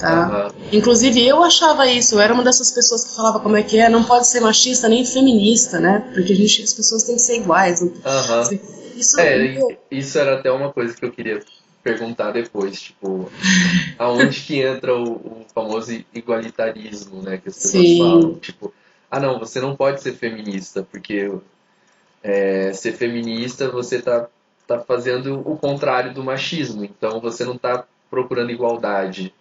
[0.00, 0.48] tá?
[0.48, 0.68] Uhum.
[0.72, 3.88] Inclusive eu achava isso, eu era uma dessas pessoas que falava como é que é,
[3.88, 6.10] não pode ser machista nem feminista, né?
[6.14, 7.80] Porque a gente, as pessoas têm que ser iguais.
[7.80, 7.92] Uhum.
[8.96, 9.58] Isso, é,
[9.90, 11.40] isso era até uma coisa que eu queria
[11.82, 13.30] perguntar depois, tipo,
[13.98, 17.38] aonde que entra o, o famoso igualitarismo, né?
[17.38, 17.98] Que as pessoas Sim.
[17.98, 18.74] falam, tipo,
[19.10, 21.30] ah não, você não pode ser feminista, porque
[22.22, 24.28] é, ser feminista você tá,
[24.66, 29.32] tá fazendo o contrário do machismo, então você não tá procurando igualdade.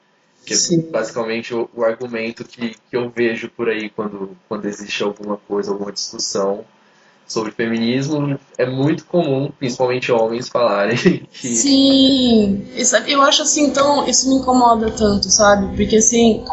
[0.45, 5.03] Que é basicamente o, o, argumento que, que eu vejo por aí quando, quando existe
[5.03, 6.63] alguma coisa, alguma discussão
[7.27, 8.39] sobre feminismo.
[8.57, 10.97] É muito comum, principalmente homens, falarem
[11.31, 11.47] que.
[11.47, 12.65] Sim,
[13.07, 15.75] eu acho assim, então, isso me incomoda tanto, sabe?
[15.75, 16.43] Porque assim.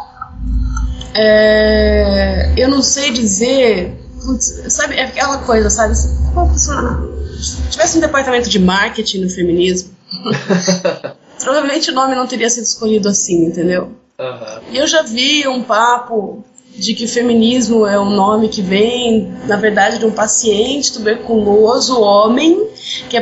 [1.15, 4.06] É, eu não sei dizer.
[4.27, 5.95] Putz, sabe, é aquela coisa, sabe?
[5.95, 6.09] Se
[7.71, 9.95] tivesse um departamento de marketing no feminismo.
[11.47, 13.93] provavelmente o nome não teria sido escolhido assim, entendeu?
[14.19, 14.73] Uhum.
[14.73, 19.57] E eu já vi um papo de que feminismo é um nome que vem, na
[19.57, 22.69] verdade, de um paciente tuberculoso, homem,
[23.09, 23.19] que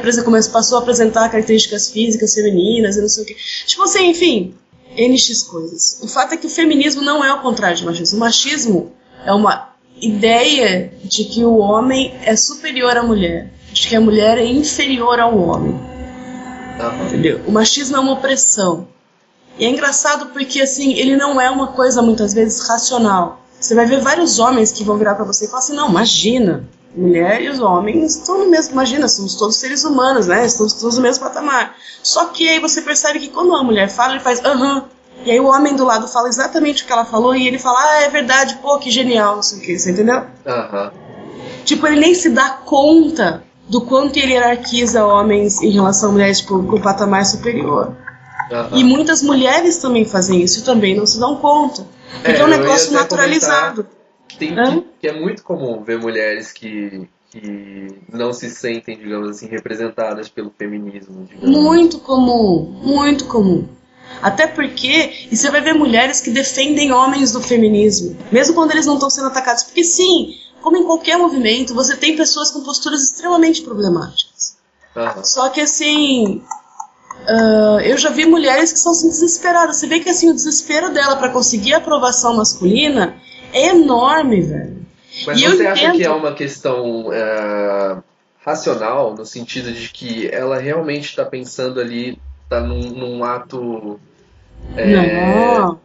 [0.51, 3.37] passou a apresentar características físicas femininas e não sei o que.
[3.67, 4.55] Tipo assim, enfim,
[4.97, 5.99] NX coisas.
[6.03, 8.17] O fato é que o feminismo não é o contrário de machismo.
[8.17, 8.93] O machismo
[9.25, 9.74] é uma
[10.07, 15.19] ideia de que o homem é superior à mulher, de que a mulher é inferior
[15.19, 15.79] ao homem.
[17.07, 17.41] Entendeu?
[17.47, 18.89] O machismo é uma opressão.
[19.59, 23.41] E é engraçado porque, assim, ele não é uma coisa muitas vezes racional.
[23.61, 26.69] Você vai ver vários homens que vão virar para você e falar assim: não, imagina,
[26.95, 28.73] mulher e os homens estão no mesmo.
[28.73, 30.45] Imagina, somos todos seres humanos, né?
[30.45, 31.77] Estamos todos no mesmo patamar.
[32.03, 34.79] Só que aí você percebe que quando uma mulher fala, ele faz aham.
[34.79, 34.94] Uh -huh.
[35.25, 37.79] E aí o homem do lado fala exatamente o que ela falou e ele fala:
[37.81, 40.19] ah, é verdade, pô, que genial, não sei o que, você entendeu?
[40.19, 40.93] Uh -huh.
[41.65, 46.41] Tipo, ele nem se dá conta do quanto ele hierarquiza homens em relação a mulheres
[46.41, 47.97] tipo, com um patamar superior.
[48.51, 48.79] Uhum.
[48.79, 51.87] E muitas mulheres também fazem isso e também não se dão conta.
[52.23, 53.87] Porque é, é um negócio naturalizado.
[54.39, 59.47] Tem, que, que, é muito comum ver mulheres que, que não se sentem, digamos assim,
[59.47, 61.25] representadas pelo feminismo.
[61.25, 61.57] Digamos.
[61.57, 63.67] Muito comum, muito comum.
[64.23, 68.87] Até porque, e você vai ver mulheres que defendem homens do feminismo, mesmo quando eles
[68.87, 69.65] não estão sendo atacados.
[69.65, 74.57] Porque sim, como em qualquer movimento, você tem pessoas com posturas extremamente problemáticas.
[74.97, 75.25] Aham.
[75.25, 76.43] Só que assim,
[77.27, 79.77] ah, eu já vi mulheres que são assim, desesperadas.
[79.77, 83.17] Você vê que assim o desespero dela para conseguir a aprovação masculina
[83.53, 84.85] é enorme, velho.
[85.27, 85.97] Mas E você acha entendo.
[85.97, 87.97] que é uma questão é,
[88.45, 93.99] racional, no sentido de que ela realmente está pensando ali, está num, num ato,
[94.77, 95.81] é, Não,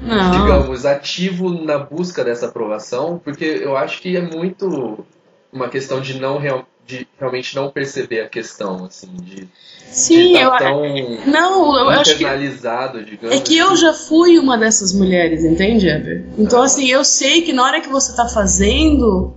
[0.00, 0.32] não.
[0.32, 3.20] digamos, ativo na busca dessa aprovação?
[3.22, 5.04] Porque eu acho que é muito
[5.52, 9.48] uma questão de não real- de realmente não perceber a questão, assim, de
[9.86, 10.82] Sim, eu, estar tão
[11.26, 13.36] não, eu acho que digamos.
[13.36, 16.24] É que eu já fui uma dessas mulheres, entende, Ever?
[16.36, 19.34] Então, assim, eu sei que na hora que você tá fazendo.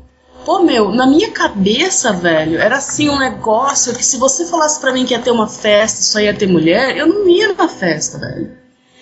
[0.47, 4.93] Pô, meu, na minha cabeça, velho, era assim um negócio que se você falasse pra
[4.93, 7.67] mim que ia ter uma festa e só ia ter mulher, eu não ia na
[7.67, 8.51] festa, velho.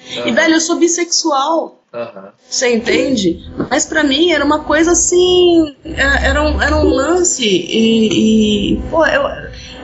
[0.09, 1.83] E, Aham, velho, eu sou bissexual.
[1.93, 2.29] aham.
[2.49, 3.47] Você entende?
[3.69, 5.75] Mas pra mim era uma coisa assim.
[5.85, 8.73] é- Era um, era um lance e.
[8.73, 9.21] e, pô, eu,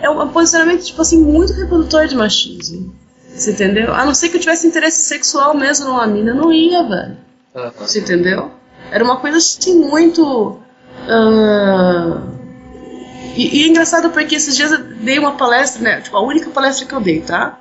[0.01, 2.91] é um posicionamento, tipo assim, muito reprodutor de machismo.
[3.35, 3.93] Você entendeu?
[3.93, 7.17] A não ser que eu tivesse interesse sexual mesmo numa mina, eu não ia, velho.
[7.55, 7.71] aham.
[7.81, 8.49] Você entendeu?
[8.91, 10.57] Era uma coisa assim muito.
[11.07, 12.21] Ah,
[13.35, 16.01] E, e é engraçado porque esses dias eu dei uma palestra, né?
[16.01, 17.59] Tipo, a única palestra que eu dei, tá?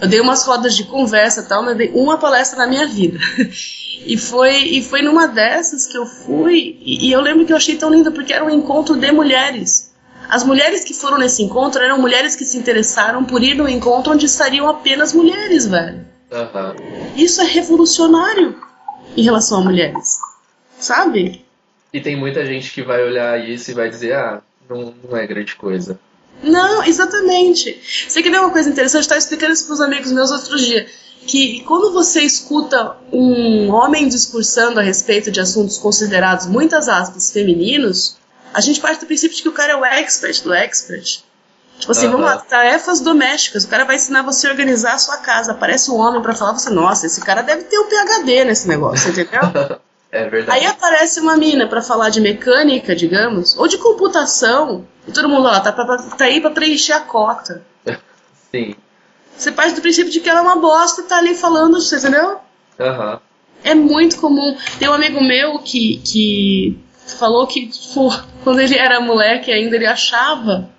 [0.00, 2.86] Eu dei umas rodas de conversa e tal, mas eu dei uma palestra na minha
[2.86, 3.18] vida.
[4.06, 7.56] E foi, e foi numa dessas que eu fui, e, e eu lembro que eu
[7.56, 9.94] achei tão lindo porque era um encontro de mulheres.
[10.28, 14.12] As mulheres que foram nesse encontro eram mulheres que se interessaram por ir no encontro
[14.12, 16.04] onde estariam apenas mulheres, velho.
[16.30, 16.74] aham.
[17.16, 18.60] Isso é revolucionário
[19.16, 20.18] em relação a mulheres.
[20.78, 21.43] Sabe?
[21.94, 25.24] E tem muita gente que vai olhar isso e vai dizer, ah, não, não é
[25.28, 25.96] grande coisa.
[26.42, 27.80] Não, exatamente.
[28.08, 28.96] Você quer ver uma coisa interessante?
[28.96, 30.88] Eu estava explicando isso para os amigos meus outro dia.
[31.24, 38.16] Que quando você escuta um homem discursando a respeito de assuntos considerados, muitas aspas, femininos,
[38.52, 41.22] a gente parte do princípio de que o cara é o expert do expert.
[41.78, 42.16] Tipo assim, Aham.
[42.16, 43.62] vamos lá, tarefas domésticas.
[43.62, 45.52] O cara vai ensinar você a organizar a sua casa.
[45.52, 49.12] Aparece um homem para falar, você, nossa, esse cara deve ter um PhD nesse negócio,
[49.12, 49.40] entendeu?
[50.14, 50.60] É verdade.
[50.60, 55.42] Aí aparece uma mina pra falar de mecânica, digamos, ou de computação, e todo mundo
[55.42, 57.64] lá tá, pra- tá aí pra preencher a cota.
[58.52, 58.76] Sim.
[59.36, 61.96] Você parte do princípio de que ela é uma bosta e tá ali falando, você
[61.96, 62.38] entendeu?
[62.78, 63.20] Aham.
[63.64, 64.56] É muito comum.
[64.78, 66.78] Tem um amigo meu que, que
[67.18, 68.08] falou que, tipo,
[68.44, 70.70] quando ele era moleque ainda, ele achava,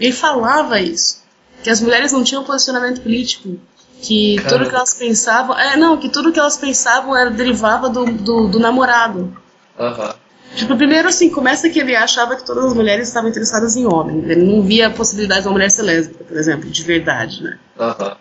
[0.00, 1.22] ele falava isso,
[1.62, 3.56] que as mulheres não tinham posicionamento político.
[4.02, 4.70] Que tudo Caramba.
[4.70, 5.58] que elas pensavam.
[5.58, 9.36] É, não, que tudo que elas pensavam era derivava do, do, do namorado.
[9.78, 10.14] Aham.
[10.54, 14.22] Tipo, primeiro assim, começa que ele achava que todas as mulheres estavam interessadas em homem.
[14.28, 17.58] Ele não via a possibilidade de uma mulher ser lésbica, por exemplo, de verdade, né?
[17.78, 18.16] Aham.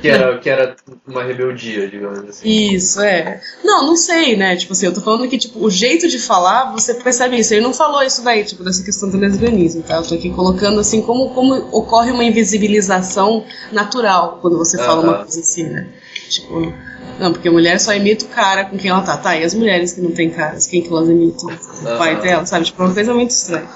[0.00, 2.48] Que era, que era uma rebeldia, digamos assim.
[2.48, 3.40] Isso, é.
[3.64, 4.54] Não, não sei, né?
[4.56, 7.52] Tipo assim, eu tô falando que, tipo, o jeito de falar, você percebe isso.
[7.52, 9.96] Ele não falou isso daí, tipo, dessa questão do lesbianismo, tá?
[9.96, 15.12] Eu tô aqui colocando, assim, como, como ocorre uma invisibilização natural quando você fala uma
[15.14, 15.22] Aham.
[15.22, 15.88] coisa assim, né?
[16.28, 16.72] Tipo,
[17.18, 19.16] não, porque a mulher só imita o cara com quem ela tá.
[19.16, 21.48] Tá, e as mulheres que não têm caras, quem que elas imitam?
[21.50, 22.64] O pai dela, sabe?
[22.66, 23.68] Tipo, é uma coisa muito estranha.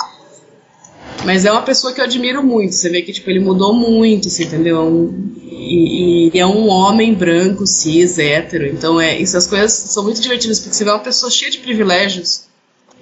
[1.25, 2.75] Mas é uma pessoa que eu admiro muito.
[2.75, 4.77] Você vê que tipo, ele mudou muito, você entendeu?
[4.77, 8.67] É um- e, e é um homem branco, cis, hétero.
[8.67, 12.45] Então é, essas coisas são muito divertidas, porque você vê uma pessoa cheia de privilégios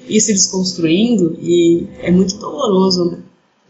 [0.09, 3.19] e se desconstruindo, e é muito doloroso, né?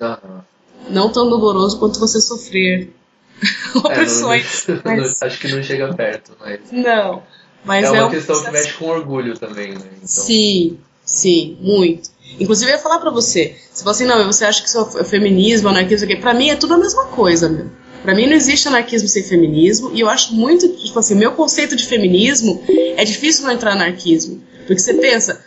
[0.00, 0.44] Aham.
[0.90, 2.92] Não tão doloroso quanto você sofrer
[3.74, 4.66] opressões.
[4.68, 6.60] não- mas acho que não chega perto, mas.
[6.72, 7.22] não.
[7.64, 9.80] Mas é é, uma um questão que mexe com orgulho também, né?
[9.96, 12.10] Então, Sim, sim, muito.
[12.38, 13.56] Inclusive, eu ia falar pra você.
[13.72, 16.20] Você fala assim, não, você acha que isso é feminismo, anarquismo.
[16.20, 17.66] Pra mim é tudo a mesma coisa, meu.
[18.02, 21.32] Pra mim não existe anarquismo sem feminismo, e eu acho muito, tipo assim, o meu
[21.32, 22.62] conceito de feminismo
[22.96, 24.40] é difícil não entrar anarquismo.
[24.64, 25.44] Porque você pensa,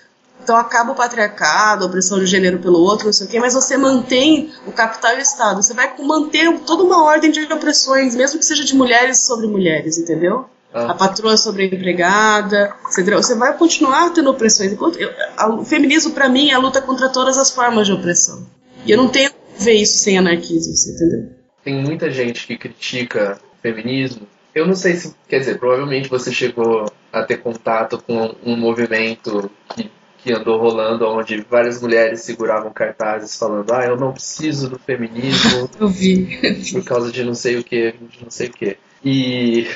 [0.50, 3.54] então acaba o patriarcado, a opressão de gênero pelo outro, não sei o quê, mas
[3.54, 5.62] você mantém o capital e o Estado.
[5.62, 9.98] Você vai manter toda uma ordem de opressões, mesmo que seja de mulheres sobre mulheres,
[10.00, 10.46] entendeu?
[10.72, 10.92] Ah.
[10.92, 13.22] a patroa sobre a empregada, você, entendeu?
[13.22, 14.72] Você vai continuar tendo opressões.
[14.72, 18.46] Eu- a- o feminismo, para mim, é a luta contra todas as formas de opressão.
[18.86, 21.30] E eu não tenho que ver isso sem anarquismo, você entendeu?
[21.64, 24.28] tem muita gente que critica o feminismo.
[24.56, 29.50] Eu não sei se, quer dizer, provavelmente você chegou a ter contato com um movimento
[29.76, 29.92] que,
[30.24, 35.70] que andou rolando, onde várias mulheres seguravam cartazes falando: ah, eu não preciso do feminismo
[35.80, 36.40] Eu vi.
[36.72, 38.78] por causa de não sei o que, de não sei o que.
[39.04, 39.68] E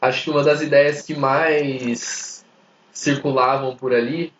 [0.00, 2.44] acho que uma das ideias que mais
[2.92, 4.32] circulavam por ali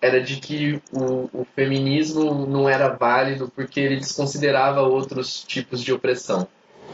[0.00, 5.92] era de que o, o feminismo não era válido porque ele desconsiderava outros tipos de
[5.92, 6.46] opressão.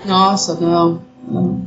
[0.05, 1.03] Nossa, não.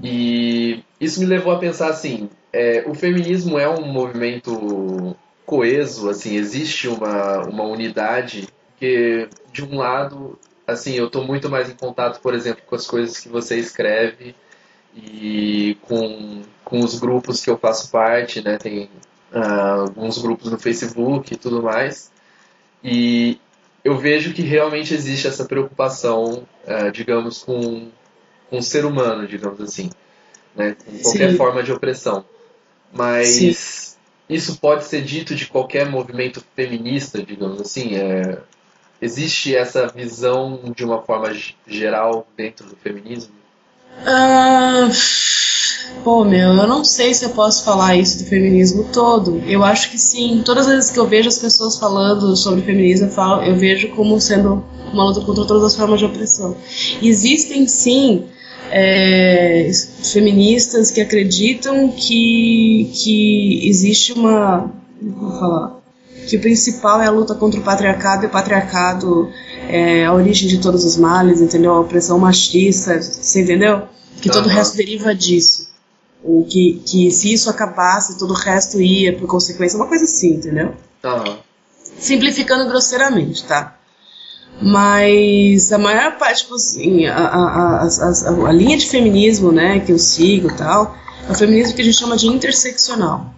[0.03, 5.15] E isso me levou a pensar assim: é, o feminismo é um movimento
[5.47, 10.37] coeso, assim, existe uma, uma unidade que, de um lado,
[10.67, 14.35] assim, eu estou muito mais em contato, por exemplo, com as coisas que você escreve
[14.93, 18.57] e com, com os grupos que eu faço parte, né?
[18.57, 18.89] Tem
[19.31, 22.11] uh, alguns grupos no Facebook e tudo mais.
[22.83, 23.39] E
[23.85, 27.87] eu vejo que realmente existe essa preocupação, uh, digamos, com,
[28.49, 29.89] com o ser humano, digamos assim,
[30.53, 30.75] né?
[30.85, 31.37] Com qualquer Sim.
[31.37, 32.25] forma de opressão.
[32.91, 33.96] Mas Sim.
[34.29, 37.95] Isso pode ser dito de qualquer movimento feminista, digamos assim.
[37.95, 38.39] É,
[39.01, 41.33] existe essa visão de uma forma
[41.65, 43.33] geral dentro do feminismo?
[44.01, 44.91] Uh,
[46.03, 49.41] pô, meu, eu não sei se eu posso falar isso do feminismo todo.
[49.47, 50.41] Eu acho que sim.
[50.43, 53.89] Todas as vezes que eu vejo as pessoas falando sobre feminismo, eu, falo, eu vejo
[53.89, 56.57] como sendo uma luta contra todas as formas de opressão.
[57.01, 58.25] Existem sim
[58.71, 59.69] é,
[60.11, 64.71] feministas que acreditam que, que existe uma.
[64.99, 65.77] Como falar?
[66.27, 69.31] Que o principal é a luta contra o patriarcado e o patriarcado
[69.69, 71.73] é a origem de todos os males, entendeu?
[71.73, 73.83] A opressão machista, você entendeu?
[74.21, 75.69] Que todo o resto deriva disso.
[76.23, 80.33] O que, que se isso acabasse, todo o resto ia por consequência, uma coisa assim,
[80.35, 80.73] entendeu?
[81.05, 81.37] Uhum.
[81.99, 83.76] Simplificando grosseiramente, tá?
[84.61, 89.91] Mas a maior parte, tipo assim, a, a, a, a, linha de feminismo, né, que
[89.91, 90.95] eu sigo tal,
[91.27, 93.33] é o feminismo que a gente chama de interseccional.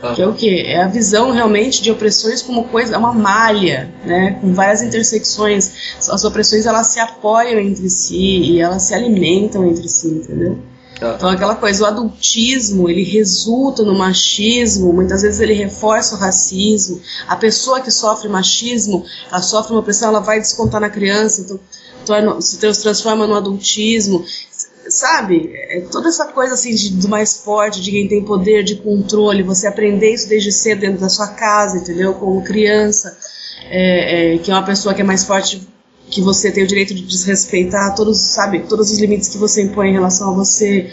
[0.00, 0.14] Ah.
[0.14, 0.64] Que é o quê?
[0.66, 5.96] É a visão realmente de opressões como coisa, é uma malha, né, com várias intersecções.
[6.08, 10.58] As opressões elas se apoiam entre si e elas se alimentam entre si, entendeu?
[10.96, 17.00] Então aquela coisa, o adultismo, ele resulta no machismo, muitas vezes ele reforça o racismo.
[17.26, 21.58] A pessoa que sofre machismo, ela sofre uma opressão, ela vai descontar na criança, então
[22.06, 24.24] torna, se transforma no adultismo.
[24.88, 25.52] Sabe?
[25.54, 29.42] É toda essa coisa assim de, do mais forte, de quem tem poder de controle,
[29.42, 32.14] você aprender isso desde cedo dentro da sua casa, entendeu?
[32.14, 33.16] Como criança,
[33.70, 35.66] é, é, que é uma pessoa que é mais forte
[36.12, 39.88] que você tem o direito de desrespeitar todos, sabe, todos os limites que você impõe
[39.88, 40.90] em relação a você.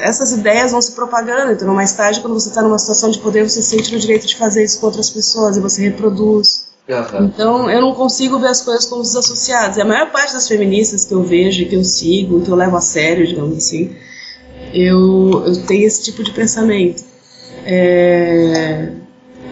[0.00, 3.48] Essas ideias vão se propagando, então mais tarde, quando você está numa situação de poder,
[3.48, 6.66] você sente o direito de fazer isso com outras pessoas e você reproduz.
[6.88, 7.24] Uhum.
[7.24, 9.76] Então eu não consigo ver as coisas como desassociadas.
[9.76, 12.76] E a maior parte das feministas que eu vejo, que eu sigo, que eu levo
[12.76, 13.94] a sério, digamos assim,
[14.72, 17.02] eu, eu tenho esse tipo de pensamento.
[17.64, 18.92] É,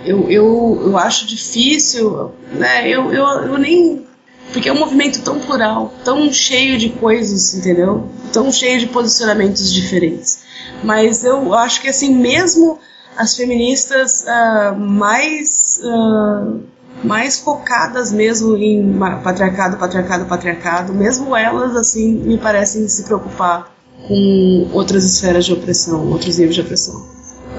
[0.05, 2.89] eu, eu, eu acho difícil, né?
[2.89, 4.04] Eu, eu, eu nem
[4.53, 8.09] porque é um movimento tão plural, tão cheio de coisas, entendeu?
[8.33, 10.41] Tão cheio de posicionamentos diferentes.
[10.83, 12.79] Mas eu acho que, assim, mesmo
[13.17, 15.81] as feministas uh, mais.
[15.83, 23.75] Uh, mais focadas mesmo em patriarcado, patriarcado, patriarcado, mesmo elas, assim, me parecem se preocupar
[24.07, 27.07] com outras esferas de opressão, outros níveis de opressão.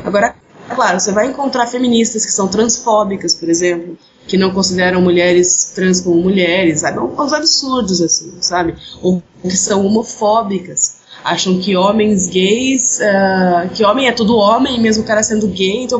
[0.03, 0.35] Agora,
[0.73, 3.97] claro, você vai encontrar feministas que são transfóbicas, por exemplo,
[4.27, 6.99] que não consideram mulheres trans como mulheres, sabe?
[6.99, 8.75] Uns absurdos, assim, sabe?
[9.01, 11.03] Ou que são homofóbicas.
[11.23, 15.81] Acham que homens gays, uh, que homem é tudo homem, mesmo o cara sendo gay,
[15.81, 15.99] então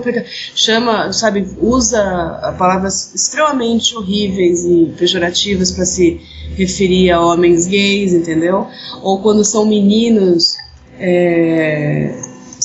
[0.53, 6.21] chama, sabe, usa palavras extremamente horríveis e pejorativas para se
[6.55, 8.67] referir a homens gays, entendeu?
[9.01, 10.57] Ou quando são meninos,
[10.99, 12.13] é,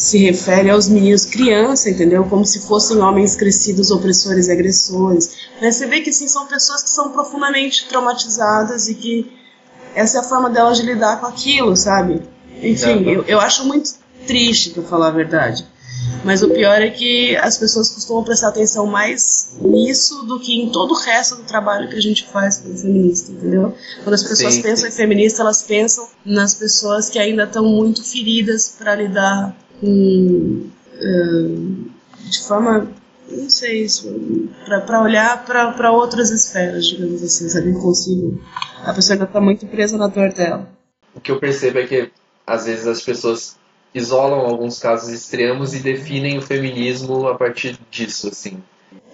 [0.01, 2.25] se refere aos meninos criança, entendeu?
[2.25, 5.37] Como se fossem homens crescidos, opressores e agressores.
[5.61, 9.31] Mas você vê que sim, são pessoas que são profundamente traumatizadas e que
[9.95, 12.23] essa é a forma delas de lidar com aquilo, sabe?
[12.63, 13.93] Enfim, eu, eu acho muito
[14.27, 15.67] triste, para falar a verdade.
[16.25, 20.73] Mas o pior é que as pessoas costumam prestar atenção mais nisso do que em
[20.73, 23.75] todo o resto do trabalho que a gente faz como feminista, entendeu?
[24.03, 24.95] Quando as pessoas sim, pensam sim.
[24.95, 30.71] em feminista, elas pensam nas pessoas que ainda estão muito feridas para lidar com.
[31.03, 31.91] Uh,
[32.29, 32.87] de forma
[33.31, 33.87] não sei,
[34.87, 37.73] para olhar para outras esferas, digamos assim, sabe?
[37.73, 38.41] Não consigo.
[38.85, 40.69] A pessoa ainda está muito presa na dor dela.
[41.15, 42.11] O que eu percebo é que,
[42.47, 43.57] às vezes, as pessoas
[43.95, 48.63] isolam alguns casos extremos e definem o feminismo a partir disso, assim.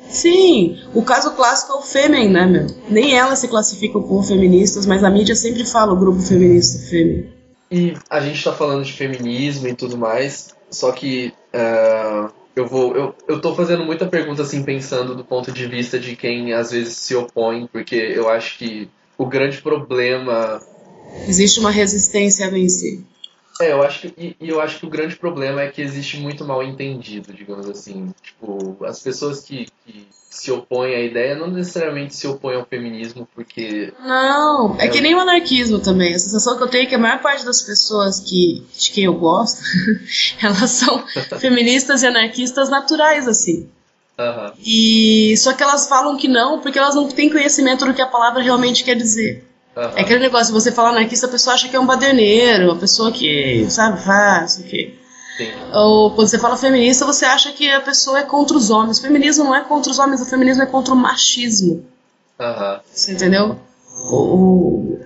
[0.08, 2.66] Sim, o caso clássico é o Fêmen, né, meu?
[2.88, 7.35] Nem elas se classificam como feministas, mas a mídia sempre fala o grupo feminista Fêmen.
[7.70, 12.96] E a gente está falando de feminismo e tudo mais, só que uh, eu vou.
[12.96, 16.70] Eu, eu tô fazendo muita pergunta assim, pensando do ponto de vista de quem às
[16.70, 18.88] vezes se opõe, porque eu acho que
[19.18, 20.60] o grande problema.
[21.26, 23.00] Existe uma resistência a vencer.
[23.60, 26.18] É, eu acho que, e, e eu acho que o grande problema é que existe
[26.18, 28.12] muito mal entendido, digamos assim.
[28.22, 33.26] Tipo, as pessoas que, que se opõem à ideia não necessariamente se opõem ao feminismo
[33.34, 33.92] porque.
[33.98, 36.14] Não, é, é que nem o anarquismo também.
[36.14, 39.04] A sensação que eu tenho é que a maior parte das pessoas que, de quem
[39.04, 39.62] eu gosto,
[40.42, 41.04] elas são
[41.40, 43.68] feministas e anarquistas naturais, assim.
[44.18, 44.52] Uhum.
[44.64, 48.06] E só que elas falam que não, porque elas não têm conhecimento do que a
[48.06, 49.44] palavra realmente quer dizer.
[49.76, 49.82] Uhum.
[49.94, 53.12] É aquele negócio, você fala anarquista, a pessoa acha que é um baderneiro, a pessoa
[53.12, 54.94] que, sabe, faz, o quê.
[55.36, 55.50] Sim.
[55.74, 58.98] Ou quando você fala feminista, você acha que a pessoa é contra os homens.
[58.98, 61.84] O feminismo não é contra os homens, o feminismo é contra o machismo.
[62.40, 62.78] Uhum.
[62.90, 63.58] Você entendeu?
[64.10, 64.98] O,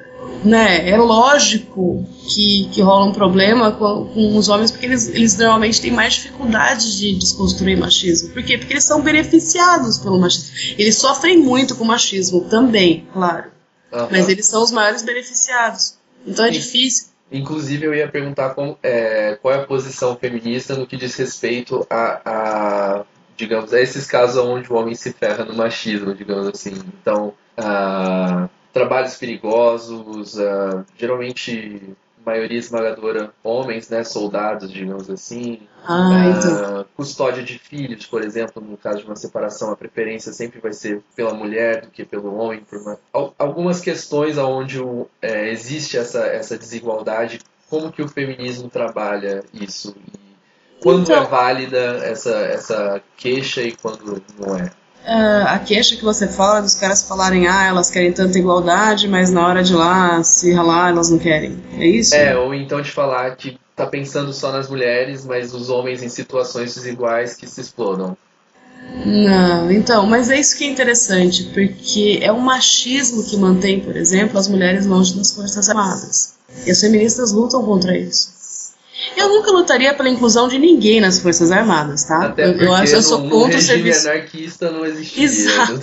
[0.44, 5.36] né, é lógico que, que rola um problema com, com os homens, porque eles, eles
[5.36, 8.28] normalmente têm mais dificuldade de desconstruir machismo.
[8.30, 8.56] Por quê?
[8.56, 10.76] Porque eles são beneficiados pelo machismo.
[10.78, 13.50] Eles sofrem muito com o machismo também, claro.
[13.92, 14.08] Uhum.
[14.10, 15.98] Mas eles são os maiores beneficiados.
[16.26, 16.58] Então é Sim.
[16.58, 17.10] difícil.
[17.32, 21.86] Inclusive, eu ia perguntar como, é, qual é a posição feminista no que diz respeito
[21.88, 23.04] a, a,
[23.36, 26.74] digamos, a esses casos onde o homem se ferra no machismo, digamos assim.
[27.00, 35.60] Então, uh, trabalhos perigosos, uh, geralmente maioria esmagadora homens, né, soldados, digamos assim.
[35.86, 36.86] Ah, então.
[36.96, 41.02] Custódia de filhos, por exemplo, no caso de uma separação, a preferência sempre vai ser
[41.16, 42.62] pela mulher do que pelo homem.
[42.72, 42.98] Uma...
[43.38, 44.78] Algumas questões onde
[45.22, 49.94] é, existe essa, essa desigualdade, como que o feminismo trabalha isso?
[50.12, 51.22] E quando então...
[51.22, 54.70] é válida essa, essa queixa e quando não é?
[55.02, 59.30] Uh, a queixa que você fala dos caras falarem, ah, elas querem tanta igualdade, mas
[59.30, 61.58] na hora de lá se ralar elas não querem.
[61.78, 62.14] É isso?
[62.14, 66.08] É, ou então de falar que tá pensando só nas mulheres, mas os homens em
[66.08, 68.16] situações desiguais que se explodam.
[69.06, 73.96] Não, então, mas é isso que é interessante, porque é o machismo que mantém, por
[73.96, 76.34] exemplo, as mulheres longe das Forças Armadas.
[76.66, 78.39] E as feministas lutam contra isso.
[79.16, 82.26] Eu nunca lutaria pela inclusão de ninguém nas Forças Armadas, tá?
[82.26, 84.08] Até eu, acho, eu sou contra o regime serviço.
[84.08, 85.24] anarquista não existiria.
[85.24, 85.80] Exato.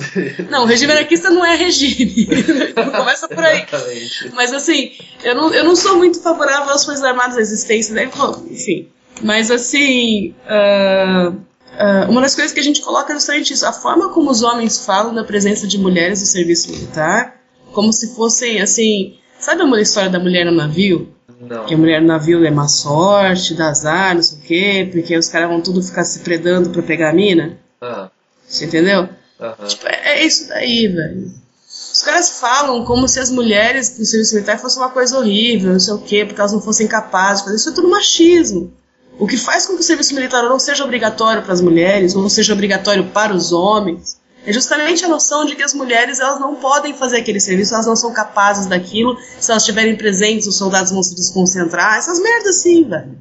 [0.49, 2.27] Não, o regime anarquista não é regime.
[2.73, 3.63] Começa por aí.
[3.63, 4.31] Exatamente.
[4.33, 4.91] Mas assim,
[5.23, 8.09] eu não, eu não sou muito favorável às Forças Armadas, à existência, né?
[8.49, 8.87] enfim.
[9.21, 10.33] Mas assim.
[10.45, 13.65] Uh, uh, uma das coisas que a gente coloca é justamente isso.
[13.65, 17.41] A forma como os homens falam da presença de mulheres no serviço militar,
[17.73, 19.17] como se fossem assim.
[19.39, 21.13] Sabe a história da mulher no navio?
[21.39, 21.65] Não.
[21.65, 25.15] Que a mulher no navio é má sorte, dá azar, não sei o quê, porque
[25.15, 27.57] os caras vão tudo ficar se predando pra pegar a mina.
[27.79, 28.09] Ah.
[28.47, 29.09] Você entendeu?
[29.39, 29.67] Uhum.
[29.67, 31.31] Tipo, é, é isso daí, velho.
[31.67, 35.79] Os caras falam como se as mulheres no serviço militar fosse uma coisa horrível, não
[35.79, 37.69] sei o quê, porque elas não fossem capazes de fazer isso.
[37.69, 38.73] é tudo machismo.
[39.19, 42.21] O que faz com que o serviço militar não seja obrigatório para as mulheres, ou
[42.21, 46.39] não seja obrigatório para os homens, é justamente a noção de que as mulheres elas
[46.39, 50.55] não podem fazer aquele serviço, elas não são capazes daquilo, se elas estiverem presentes, os
[50.55, 53.19] soldados vão se desconcentrar, essas merdas assim, velho.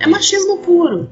[0.00, 1.08] É machismo puro.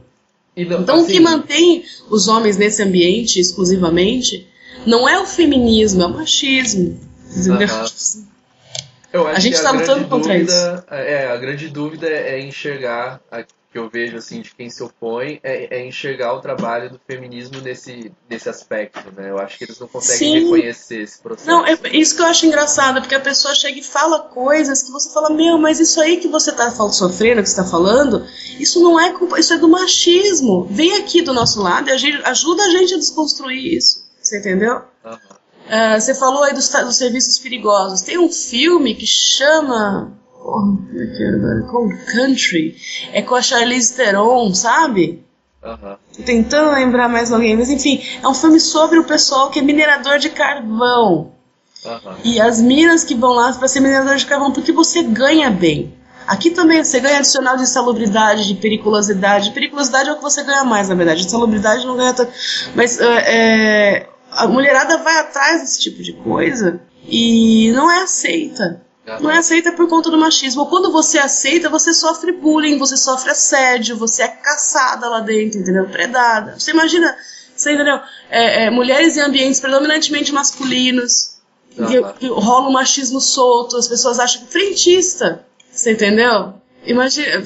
[0.56, 4.48] Não, então assim, o que mantém os homens nesse ambiente exclusivamente
[4.84, 7.00] não é o feminismo, é o machismo.
[7.30, 7.68] Entendeu?
[9.12, 10.54] Eu acho a gente está lutando contra isso.
[10.90, 13.20] É, a grande dúvida é enxergar
[13.72, 17.58] que eu vejo assim de quem se opõe é, é, enxergar o trabalho do feminismo
[17.62, 19.30] nesse, nesse aspecto, né?
[19.30, 20.44] Eu acho que eles não conseguem Sim.
[20.44, 21.48] reconhecer esse processo.
[21.48, 24.92] Não, é isso que eu acho engraçado, porque a pessoa chega e fala coisas que
[24.92, 28.26] você fala, meu, mas isso aí que você está sofrendo, que você está falando,
[28.60, 30.66] isso não é culpa, isso é do machismo.
[30.70, 34.04] Vem aqui do nosso lado e ajuda a gente a desconstruir isso.
[34.20, 34.82] Você entendeu?
[35.04, 35.12] Uhum.
[35.12, 38.02] Uh, você falou aí dos, dos serviços perigosos.
[38.02, 40.12] Tem um filme que chama
[41.12, 41.62] É que era agora?
[41.62, 42.76] Cold Country.
[43.12, 45.22] É com a Charlize Theron, sabe?
[45.62, 45.96] Uhum.
[46.16, 49.62] Tô tentando lembrar mais alguém, mas enfim, é um filme sobre o pessoal que é
[49.62, 51.32] minerador de carvão.
[51.84, 52.14] Uhum.
[52.24, 55.94] E as minas que vão lá para ser minerador de carvão, porque você ganha bem.
[56.26, 59.50] Aqui também você ganha adicional de insalubridade, de periculosidade.
[59.50, 61.24] Periculosidade é o que você ganha mais, na verdade.
[61.24, 62.32] Insalubridade não ganha tanto.
[62.74, 68.80] Mas é, a mulherada vai atrás desse tipo de coisa e não é aceita.
[69.04, 70.66] Não é aceita por conta do machismo.
[70.66, 75.88] Quando você aceita, você sofre bullying, você sofre assédio, você é caçada lá dentro, entendeu?
[75.88, 76.54] Predada.
[76.56, 77.16] Você imagina,
[77.54, 77.98] você entendeu?
[78.30, 81.38] É, é, mulheres em ambientes predominantemente masculinos,
[81.76, 82.12] uhum.
[82.12, 86.54] que, rola um machismo solto, as pessoas acham que frentista, você entendeu?
[86.84, 87.42] Imagina,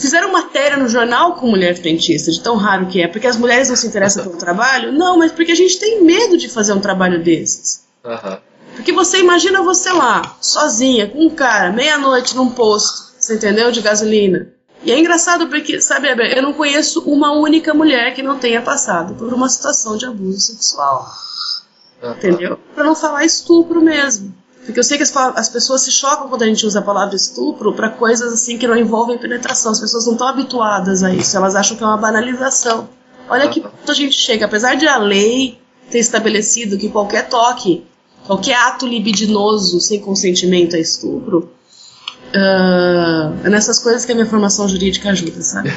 [0.00, 3.68] fizeram matéria no jornal com mulher frentista, de tão raro que é, porque as mulheres
[3.68, 4.90] não se interessam pelo trabalho?
[4.90, 7.86] Não, mas porque a gente tem medo de fazer um trabalho desses.
[8.02, 8.47] Uhum.
[8.78, 13.72] Porque você imagina você lá, sozinha, com um cara, meia-noite num posto, você entendeu?
[13.72, 14.52] De gasolina.
[14.84, 19.14] E é engraçado porque, sabe, eu não conheço uma única mulher que não tenha passado
[19.16, 21.10] por uma situação de abuso sexual.
[22.00, 22.12] Uhum.
[22.12, 22.60] Entendeu?
[22.72, 24.32] Pra não falar estupro mesmo.
[24.64, 27.16] Porque eu sei que as, as, pessoas se chocam quando a gente usa a palavra
[27.16, 29.72] estupro para coisas assim que não envolvem penetração.
[29.72, 32.88] As pessoas não estão habituadas a isso, elas acham que é uma banalização.
[33.28, 35.60] Olha que ponto a gente chega, apesar de a lei
[35.90, 37.84] ter estabelecido que qualquer toque,
[38.28, 41.50] qualquer ato libidinoso sem consentimento é estupro,
[42.28, 45.70] uh, é nessas coisas que a minha formação jurídica ajuda, sabe?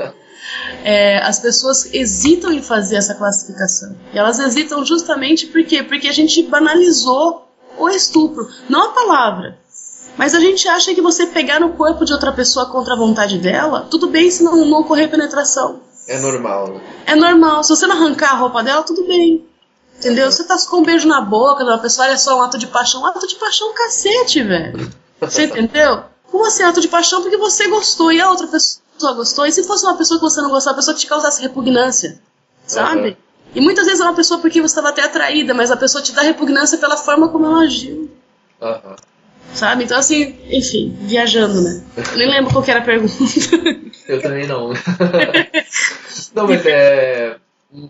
[0.84, 3.96] é, as pessoas hesitam em fazer essa classificação.
[4.12, 5.82] E elas hesitam justamente por quê?
[5.82, 9.58] Porque a gente banalizou o estupro, não a palavra.
[10.18, 13.38] Mas a gente acha que você pegar no corpo de outra pessoa contra a vontade
[13.38, 15.80] dela, tudo bem se não, não ocorrer penetração.
[16.06, 16.80] É normal, né?
[17.06, 17.64] É normal.
[17.64, 19.48] Se você não arrancar a roupa dela, tudo bem.
[20.00, 20.32] Entendeu?
[20.32, 23.02] Você tá com um beijo na boca da pessoa, é só um ato de paixão.
[23.02, 24.90] Um ato de paixão cacete, velho.
[25.20, 26.04] Você entendeu?
[26.30, 27.20] Como assim, ato de paixão?
[27.20, 29.44] Porque você gostou e a outra pessoa gostou.
[29.44, 32.18] E se fosse uma pessoa que você não gostava, uma pessoa que te causasse repugnância,
[32.66, 33.10] sabe?
[33.10, 33.16] Uhum.
[33.54, 36.12] E muitas vezes é uma pessoa porque você estava até atraída, mas a pessoa te
[36.12, 38.10] dá repugnância pela forma como ela agiu.
[38.58, 38.96] Uhum.
[39.52, 39.84] Sabe?
[39.84, 41.82] Então, assim, enfim, viajando, né?
[42.16, 43.12] Nem lembro qual era a pergunta.
[44.08, 44.72] Eu também não.
[46.34, 47.36] não, mas é.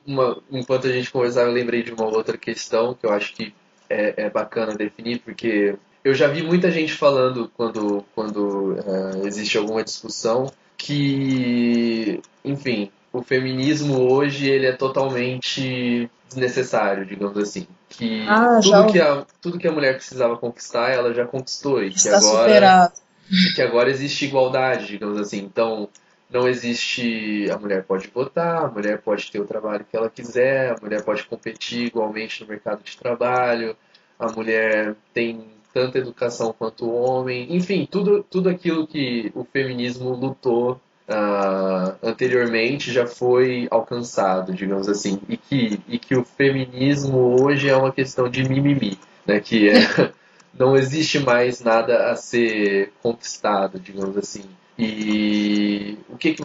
[0.06, 3.54] Uma, enquanto a gente conversava, eu lembrei de uma outra questão que eu acho que
[3.88, 5.74] é, é bacana definir, porque
[6.04, 13.22] eu já vi muita gente falando quando, quando uh, existe alguma discussão que, enfim, o
[13.22, 17.66] feminismo hoje ele é totalmente desnecessário, digamos assim.
[17.88, 21.82] Que, ah, tudo, que a, tudo que a mulher precisava conquistar, ela já conquistou.
[21.82, 22.92] E que agora, superado.
[23.30, 25.38] E que agora existe igualdade, digamos assim.
[25.38, 25.88] Então,
[26.30, 27.50] não existe.
[27.50, 31.02] A mulher pode votar, a mulher pode ter o trabalho que ela quiser, a mulher
[31.02, 33.76] pode competir igualmente no mercado de trabalho,
[34.18, 40.10] a mulher tem tanta educação quanto o homem, enfim, tudo, tudo aquilo que o feminismo
[40.10, 47.68] lutou uh, anteriormente já foi alcançado, digamos assim, e que, e que o feminismo hoje
[47.68, 50.12] é uma questão de mimimi, né, que é,
[50.52, 54.44] não existe mais nada a ser conquistado, digamos assim.
[54.80, 56.42] E o que que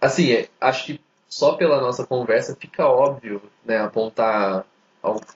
[0.00, 4.66] assim, é, acho que só pela nossa conversa fica óbvio, né, apontar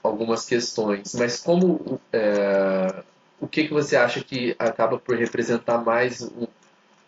[0.02, 3.02] algumas questões, mas como é,
[3.40, 6.48] o que que você acha que acaba por representar mais o,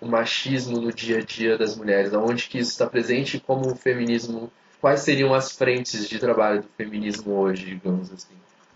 [0.01, 2.15] o machismo no dia a dia das mulheres?
[2.15, 4.51] Aonde que isso está presente como o feminismo...
[4.79, 8.35] Quais seriam as frentes de trabalho do feminismo hoje, digamos assim?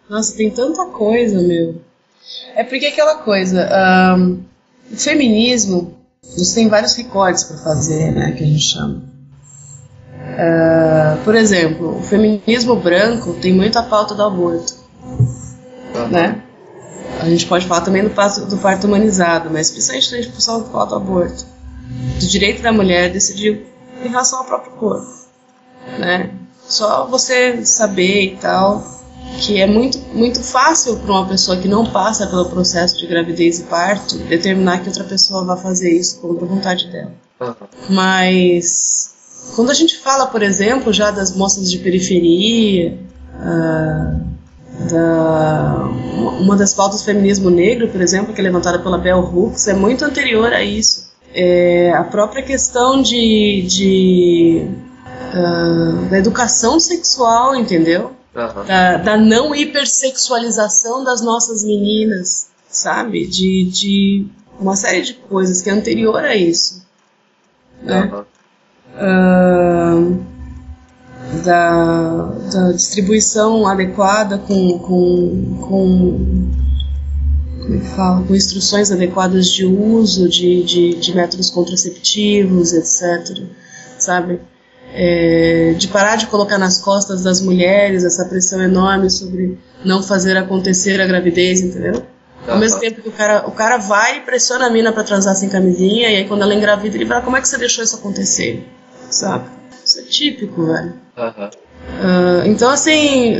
[0.08, 1.80] Nossa, tem tanta coisa, meu.
[2.54, 3.68] É porque aquela coisa...
[4.16, 4.42] Um,
[4.90, 9.02] o feminismo, você tem vários recortes para fazer, né, que a gente chama.
[10.30, 14.74] Uh, por exemplo, o feminismo branco tem muita pauta do aborto,
[16.10, 16.42] né?
[17.20, 20.70] A gente pode falar também do parto, do parto humanizado, mas principalmente a gente pode
[20.70, 21.44] falar do aborto.
[22.18, 23.66] Do direito da mulher decidir
[24.02, 25.10] em relação ao próprio corpo.
[25.98, 26.30] Né?
[26.66, 28.99] Só você saber e tal
[29.38, 33.60] que é muito, muito fácil para uma pessoa que não passa pelo processo de gravidez
[33.60, 37.12] e parto determinar que outra pessoa vai fazer isso contra a vontade dela.
[37.88, 39.10] Mas
[39.54, 42.98] quando a gente fala, por exemplo, já das moças de periferia,
[43.36, 44.30] uh,
[44.90, 45.88] da,
[46.40, 49.74] uma das pautas do feminismo negro, por exemplo, que é levantada pela Bell Hooks, é
[49.74, 51.10] muito anterior a isso.
[51.34, 54.66] É, a própria questão de, de
[55.32, 58.12] uh, da educação sexual, entendeu?
[58.34, 58.64] Uhum.
[58.64, 63.26] Da, da, não hipersexualização das nossas meninas, sabe?
[63.26, 64.26] De, de
[64.58, 66.86] uma série de coisas que é anterior a isso.
[67.82, 68.10] Né?
[68.12, 68.24] Uhum.
[68.96, 70.30] Uh,
[71.44, 76.50] da, da distribuição adequada com, com, com
[77.70, 83.44] como é fala, com instruções adequadas de uso de, de, de métodos contraceptivos, etc.
[83.98, 84.40] Sabe?
[84.92, 90.36] É, de parar de colocar nas costas das mulheres essa pressão enorme sobre não fazer
[90.36, 92.02] acontecer a gravidez, entendeu?
[92.48, 95.36] Ao mesmo tempo que o cara, o cara vai e pressiona a mina para transar
[95.36, 97.96] sem camisinha, e aí quando ela engravida, ele fala: Como é que você deixou isso
[97.96, 98.66] acontecer?
[99.10, 99.44] Sabe?
[99.84, 100.94] Isso é típico, velho.
[101.16, 103.36] Uh, então, assim,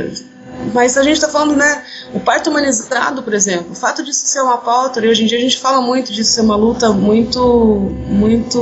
[0.73, 1.83] mas a gente está falando, né?
[2.13, 5.37] O parto humanizado, por exemplo, o fato disso ser uma pauta, e hoje em dia
[5.37, 8.59] a gente fala muito disso ser uma luta muito, muito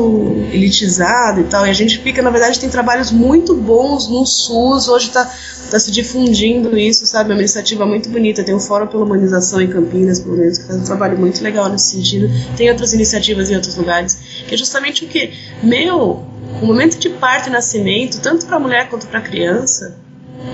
[0.52, 4.88] elitizada e tal, e a gente fica, na verdade, tem trabalhos muito bons no SUS,
[4.88, 5.26] hoje está
[5.70, 7.32] tá se difundindo isso, sabe?
[7.32, 8.43] É uma iniciativa muito bonita.
[8.43, 11.70] Tem o Fórum pela Humanização em Campinas, pelo menos, que faz um trabalho muito legal
[11.70, 12.30] nesse sentido.
[12.58, 15.32] Tem outras iniciativas em outros lugares, que é justamente o que?
[15.64, 16.24] Meu,
[16.62, 19.95] o momento de parto e nascimento, tanto para a mulher quanto para a criança,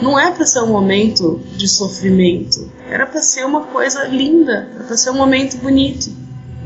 [0.02, 2.72] não é para ser um momento de sofrimento.
[2.90, 6.08] Era para ser uma coisa linda, era para ser um momento bonito.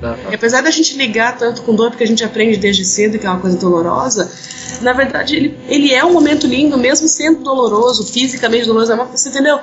[0.01, 0.31] Uhum.
[0.31, 3.25] E apesar da gente ligar tanto com dor, porque a gente aprende desde cedo que
[3.25, 4.31] é uma coisa dolorosa,
[4.81, 9.05] na verdade ele, ele é um momento lindo, mesmo sendo doloroso, fisicamente doloroso, é uma,
[9.05, 9.59] você entendeu?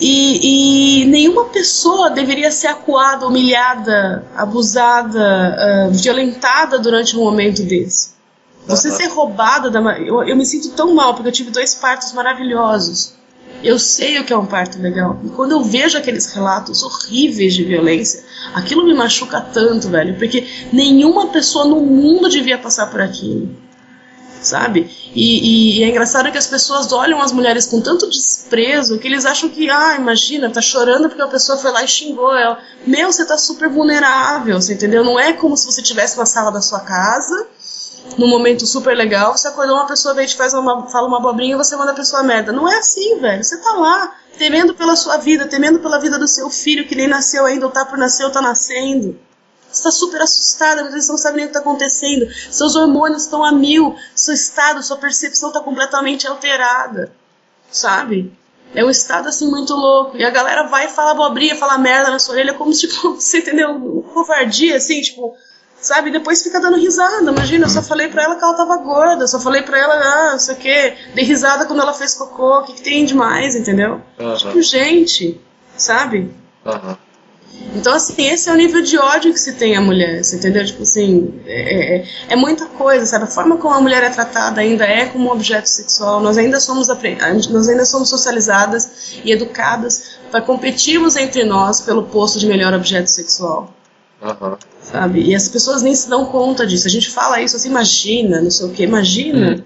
[0.00, 8.11] E, e, nenhuma pessoa deveria ser acuada, humilhada, abusada, uh, violentada durante um momento desse.
[8.66, 8.96] Você uhum.
[8.96, 9.80] ser roubada da.
[9.98, 13.14] Eu, eu me sinto tão mal, porque eu tive dois partos maravilhosos.
[13.62, 15.20] Eu sei o que é um parto legal.
[15.24, 20.16] E quando eu vejo aqueles relatos horríveis de violência, aquilo me machuca tanto, velho.
[20.16, 23.54] Porque nenhuma pessoa no mundo devia passar por aquilo.
[24.40, 24.90] Sabe?
[25.14, 29.06] E, e, e é engraçado que as pessoas olham as mulheres com tanto desprezo que
[29.06, 32.58] eles acham que, ah, imagina, tá chorando porque a pessoa foi lá e xingou ela.
[32.84, 35.04] Meu, você tá super vulnerável, você entendeu?
[35.04, 37.46] Não é como se você estivesse na sala da sua casa
[38.18, 41.54] num momento super legal, você acordou uma pessoa, vem te faz uma, fala uma abobrinha
[41.54, 42.52] e você manda a pessoa merda.
[42.52, 43.42] Não é assim, velho.
[43.42, 47.06] Você tá lá, temendo pela sua vida, temendo pela vida do seu filho que nem
[47.06, 49.18] nasceu ainda, ou tá por nascer, ou tá nascendo.
[49.70, 52.28] Você tá super assustada, mas você não sabe nem o que tá acontecendo.
[52.50, 57.12] Seus hormônios estão a mil, seu estado, sua percepção tá completamente alterada.
[57.70, 58.36] Sabe?
[58.74, 60.16] É um estado assim muito louco.
[60.16, 63.38] E a galera vai e fala abobrinha, fala merda na sua orelha, como tipo, você
[63.38, 64.04] entendeu?
[64.12, 65.34] Covardia, assim, tipo,
[65.82, 66.10] sabe?
[66.10, 67.30] Depois fica dando risada.
[67.30, 70.36] Imagina, eu só falei pra ela que ela tava gorda, só falei pra ela, ah,
[70.36, 74.00] isso aqui, dei risada quando ela fez cocô, o que, que tem demais, entendeu?
[74.18, 74.36] Uhum.
[74.36, 75.40] Tipo, gente,
[75.76, 76.32] sabe?
[76.64, 76.96] Uhum.
[77.74, 80.64] Então, assim, esse é o nível de ódio que se tem a mulher, você entendeu?
[80.64, 83.24] Tipo assim, é, é, é, muita coisa, sabe?
[83.24, 86.20] A forma como a mulher é tratada ainda é como um objeto sexual.
[86.20, 92.38] Nós ainda somos, nós ainda somos socializadas e educadas para competirmos entre nós pelo posto
[92.38, 93.72] de melhor objeto sexual.
[94.20, 94.56] Uhum.
[94.82, 95.22] Sabe?
[95.22, 96.86] E as pessoas nem se dão conta disso.
[96.86, 99.56] A gente fala isso assim, imagina, não sei o que, imagina.
[99.56, 99.64] Hum.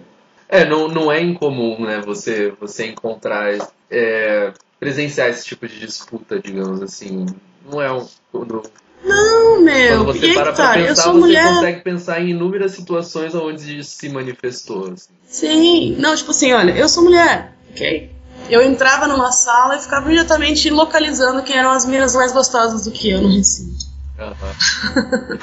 [0.49, 3.53] É, não, não é incomum, né, você, você encontrar,
[3.91, 7.27] é, presenciar esse tipo de disputa, digamos assim.
[7.69, 8.07] Não é um.
[8.31, 8.63] Quando,
[9.05, 10.05] não, meu.
[10.05, 11.55] Quando você para tá, pra pensar, você mulher...
[11.55, 14.93] consegue pensar em inúmeras situações onde isso se manifestou.
[14.93, 15.11] Assim.
[15.27, 18.11] Sim, não, tipo assim, olha, eu sou mulher, ok?
[18.49, 22.93] Eu entrava numa sala e ficava imediatamente localizando quem eram as meninas mais gostosas do
[22.93, 23.86] que eu no recinto.
[24.19, 25.39] Uhum.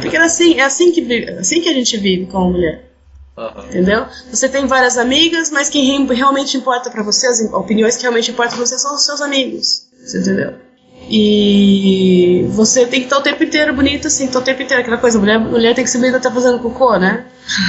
[0.00, 2.92] Porque é assim, é assim que, vive, assim que a gente vive como mulher.
[3.36, 3.64] Uhum.
[3.66, 4.06] Entendeu?
[4.30, 8.56] Você tem várias amigas, mas quem realmente importa para você, as opiniões que realmente importam
[8.56, 9.86] para você são os seus amigos.
[10.04, 10.67] Você entendeu?
[11.10, 14.98] E você tem que estar o tempo inteiro bonita, assim, estar o tempo inteiro aquela
[14.98, 17.24] coisa, mulher, mulher tem que ser bonita até fazendo cocô, né?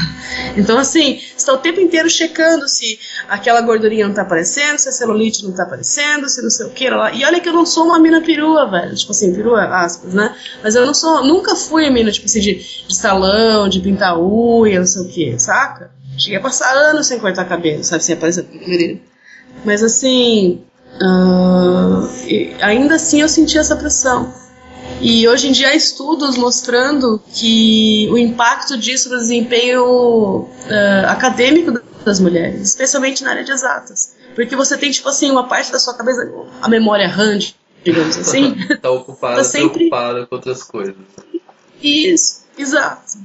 [0.57, 4.91] então, assim, está o tempo inteiro checando se aquela gordurinha não está aparecendo, se a
[4.91, 7.13] celulite não está aparecendo, se não sei o que lá.
[7.13, 8.93] E olha que eu não sou uma mina perua, velho.
[8.93, 10.35] Tipo assim, perua, aspas, né?
[10.61, 14.19] Mas eu não sou, nunca fui a mina, tipo assim, de, de salão, de pintar
[14.19, 15.91] unha, não sei o que, saca?
[16.17, 18.03] Cheguei a passar anos sem cortar cabelo, sabe?
[18.03, 18.45] Sem aparecer
[19.63, 20.61] Mas assim,
[21.01, 22.09] Uh,
[22.61, 24.33] ainda assim eu senti essa pressão.
[25.01, 31.79] E hoje em dia há estudos mostrando que o impacto disso no desempenho uh, acadêmico
[32.03, 34.15] das mulheres, especialmente na área de exatas.
[34.35, 36.29] Porque você tem, tipo assim, uma parte da sua cabeça,
[36.61, 37.39] a memória RAM,
[37.83, 38.55] digamos assim.
[38.81, 39.89] tá ocupada, tá sempre...
[39.89, 40.95] preocupada com outras coisas.
[41.81, 43.19] Isso, exato.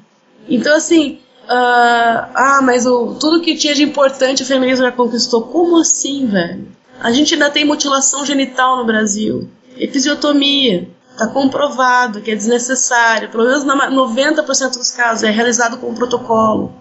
[0.49, 5.43] Então, assim, uh, ah, mas o, tudo que tinha de importante o feminismo já conquistou.
[5.43, 6.68] Como assim, velho?
[7.01, 10.88] A gente ainda tem mutilação genital no Brasil, episiotomia.
[11.11, 16.74] Está comprovado que é desnecessário, pelo menos 90% dos casos é realizado com protocolo.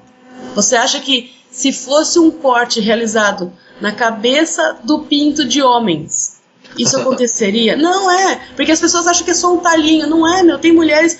[0.55, 6.41] Você acha que se fosse um corte realizado na cabeça do pinto de homens,
[6.77, 7.77] isso aconteceria?
[7.77, 10.07] Não é, porque as pessoas acham que é só um talinho.
[10.07, 10.57] Não é, meu.
[10.57, 11.19] Tem mulheres.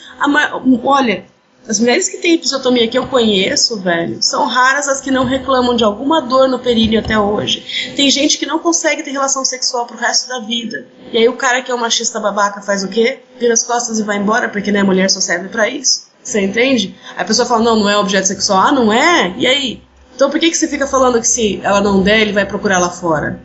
[0.83, 1.25] Olha,
[1.67, 5.75] as mulheres que têm episiotomia que eu conheço, velho, são raras as que não reclamam
[5.75, 7.93] de alguma dor no períneo até hoje.
[7.95, 10.85] Tem gente que não consegue ter relação sexual pro resto da vida.
[11.11, 13.19] E aí o cara que é um machista babaca faz o quê?
[13.39, 16.07] Vira as costas e vai embora, porque né, mulher só serve para isso.
[16.21, 16.95] Você entende?
[17.17, 18.59] A pessoa fala, não, não é objeto sexual.
[18.59, 19.33] Ah, não é?
[19.37, 19.81] E aí?
[20.15, 22.77] Então por que, que você fica falando que se ela não der, ele vai procurar
[22.77, 23.39] lá fora?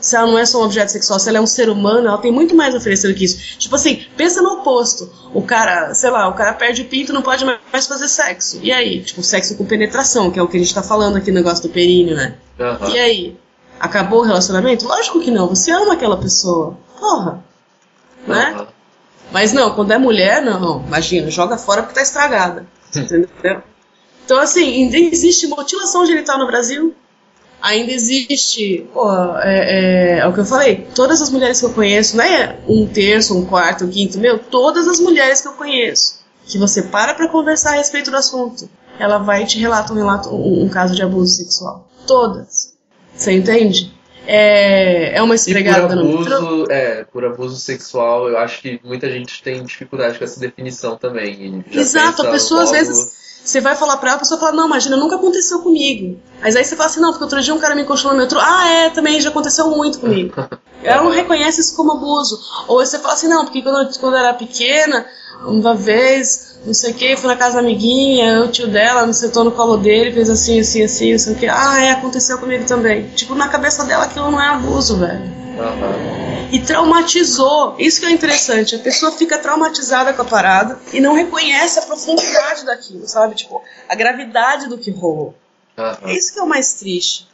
[0.00, 2.18] Se ela não é só um objeto sexual, se ela é um ser humano, ela
[2.18, 3.58] tem muito mais a oferecer do que isso.
[3.58, 5.10] Tipo assim, pensa no oposto.
[5.34, 8.60] O cara, sei lá, o cara perde o pinto não pode mais fazer sexo.
[8.62, 9.02] E aí?
[9.02, 11.62] Tipo, sexo com penetração, que é o que a gente tá falando aqui no negócio
[11.62, 12.34] do períneo, né?
[12.58, 12.90] Uhum.
[12.90, 13.36] E aí?
[13.80, 14.86] Acabou o relacionamento?
[14.86, 15.48] Lógico que não.
[15.48, 16.76] Você ama aquela pessoa.
[16.98, 17.44] Porra.
[18.26, 18.34] Uhum.
[18.34, 18.66] Né?
[19.30, 20.84] Mas não, quando é mulher, não.
[20.86, 22.66] Imagina, joga fora porque tá estragada.
[22.94, 23.62] Entendeu?
[24.24, 26.94] Então, assim, ainda existe mutilação genital no Brasil
[27.60, 31.72] ainda existe, pô, é, é, é, o que eu falei, todas as mulheres que eu
[31.72, 35.52] conheço, não é um terço, um quarto, um quinto, meu, todas as mulheres que eu
[35.52, 39.92] conheço, que você para pra conversar a respeito do assunto, ela vai e te relata
[39.92, 41.88] um, relato, um, um caso de abuso sexual.
[42.06, 42.74] Todas.
[43.14, 43.92] Você entende?
[44.26, 49.42] É, é uma esfregada no abuso, É, por abuso sexual, eu acho que muita gente
[49.42, 51.64] tem dificuldade com essa definição também.
[51.72, 52.74] Exato, a pessoa logo...
[52.74, 53.17] às vezes
[53.48, 56.20] você vai falar pra ela, a pessoa fala, não, imagina, nunca aconteceu comigo.
[56.42, 58.38] Mas aí você fala assim, não, porque outro dia um cara me encostou no metrô.
[58.38, 60.34] Ah, é, também já aconteceu muito comigo.
[60.84, 62.38] Ela não reconhece isso como abuso.
[62.68, 65.06] Ou você fala assim, não, porque quando quando eu era pequena,
[65.42, 69.14] uma vez, não sei o que, fui na casa da amiguinha, o tio dela me
[69.14, 71.46] sentou no colo dele, fez assim, assim, assim, não sei o que.
[71.46, 73.08] Ah, é, aconteceu comigo também.
[73.14, 75.47] Tipo, na cabeça dela aquilo não é abuso, velho.
[76.52, 77.76] E traumatizou.
[77.78, 78.74] Isso que é interessante.
[78.74, 83.34] A pessoa fica traumatizada com a parada e não reconhece a profundidade daquilo, sabe?
[83.34, 85.34] Tipo, a gravidade do que rolou.
[86.04, 87.28] É isso que é o mais triste.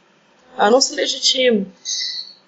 [0.57, 1.65] Ela não se legitima.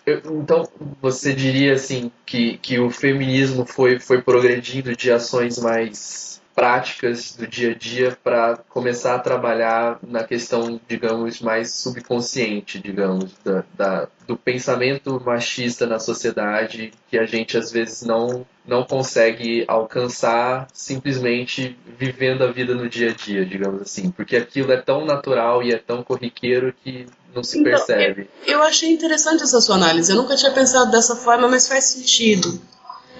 [0.06, 0.68] Eu- Então,
[1.02, 6.27] você diria assim que, que o feminismo foi, foi progredindo de ações mais
[6.58, 13.32] práticas do dia a dia para começar a trabalhar na questão, digamos, mais subconsciente, digamos,
[13.45, 19.64] da, da- do pensamento machista na sociedade que a gente às vezes não, não consegue
[19.68, 25.05] alcançar simplesmente vivendo a vida no dia a dia, digamos assim, porque aquilo é tão
[25.05, 27.05] natural e é tão corriqueiro que
[27.36, 28.28] não se Então, percebe.
[28.47, 30.12] Eu achei interessante essa sua análise.
[30.12, 32.60] Eu nunca tinha pensado dessa forma, mas faz sentido.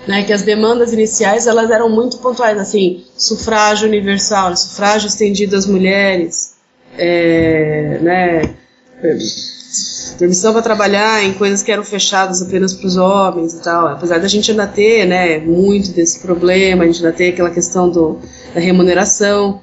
[0.06, 5.66] Né, que as demandas iniciais elas eram muito pontuais, assim, sufrágio universal, sufrágio estendido às
[5.66, 6.54] mulheres,
[6.98, 8.56] é, né,
[10.18, 13.88] permissão para trabalhar em coisas que eram fechadas apenas para os homens e tal.
[13.88, 17.90] Apesar da gente ainda ter, né, muito desse problema, a gente ainda tem aquela questão
[17.90, 18.20] do,
[18.54, 19.62] da remuneração,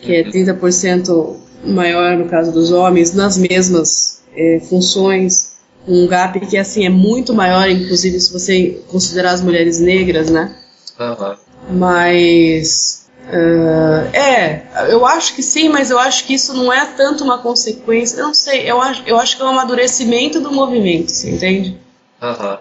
[0.00, 5.55] que é 30% maior no caso dos homens, nas mesmas é, funções.
[5.86, 10.54] Um gap que assim é muito maior, inclusive se você considerar as mulheres negras, né?
[10.98, 11.36] Aham.
[11.70, 17.24] Mas ah, é, eu acho que sim, mas eu acho que isso não é tanto
[17.24, 18.18] uma consequência.
[18.18, 21.76] Eu não sei, eu acho, eu acho que é um amadurecimento do movimento, você entende?
[22.22, 22.58] Aham.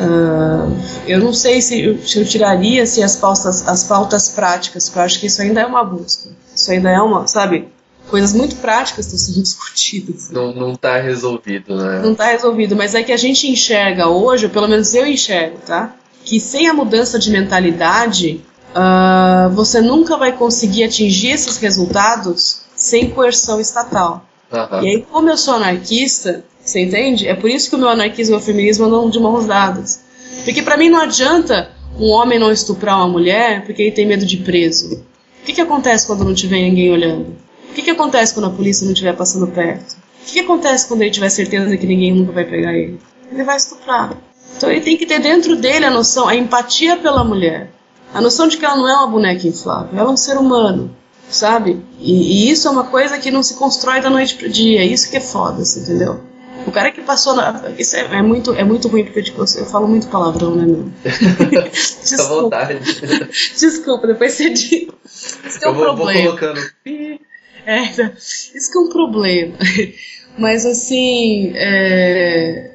[0.00, 0.68] Ah,
[1.06, 4.98] eu não sei se eu, se eu tiraria se as pautas, as pautas práticas, porque
[4.98, 6.30] eu acho que isso ainda é uma busca.
[6.54, 7.68] Isso ainda é uma, sabe?
[8.08, 10.30] Coisas muito práticas estão sendo discutidas.
[10.30, 12.00] Não, não tá resolvido, né?
[12.02, 15.58] Não está resolvido, mas é que a gente enxerga hoje, ou pelo menos eu enxergo,
[15.66, 15.94] tá?
[16.24, 18.40] Que sem a mudança de mentalidade,
[18.74, 24.24] ah, você nunca vai conseguir atingir esses resultados sem coerção estatal.
[24.52, 24.82] Aham.
[24.82, 27.26] E aí, como eu sou anarquista, você entende?
[27.26, 30.00] É por isso que o meu anarquismo e o feminismo andam de mãos dadas.
[30.44, 34.24] Porque pra mim não adianta um homem não estuprar uma mulher porque ele tem medo
[34.24, 34.94] de preso.
[35.42, 37.36] O que, que acontece quando não tiver ninguém olhando?
[37.70, 39.92] O que, que acontece quando a polícia não estiver passando perto?
[39.92, 42.98] O que, que acontece quando ele tiver certeza que ninguém nunca vai pegar ele?
[43.30, 44.16] Ele vai estuprar.
[44.56, 47.70] Então ele tem que ter dentro dele a noção, a empatia pela mulher.
[48.12, 50.90] A noção de que ela não é uma boneca inflável, ela é um ser humano,
[51.28, 51.84] sabe?
[52.00, 54.82] E, e isso é uma coisa que não se constrói da noite pro dia.
[54.84, 56.20] Isso que é foda, você entendeu?
[56.66, 57.70] O cara que passou na.
[57.78, 60.90] Isso é, é muito, é muito ruim porque tipo, eu falo muito palavrão, né, meu?
[62.18, 62.80] À vontade.
[63.58, 64.88] Desculpa, depois você diz.
[65.46, 66.26] Isso que é Eu um vou, vou problema.
[66.26, 66.60] colocando.
[67.68, 67.82] É,
[68.16, 69.54] isso que é um problema.
[70.38, 72.70] Mas assim, é,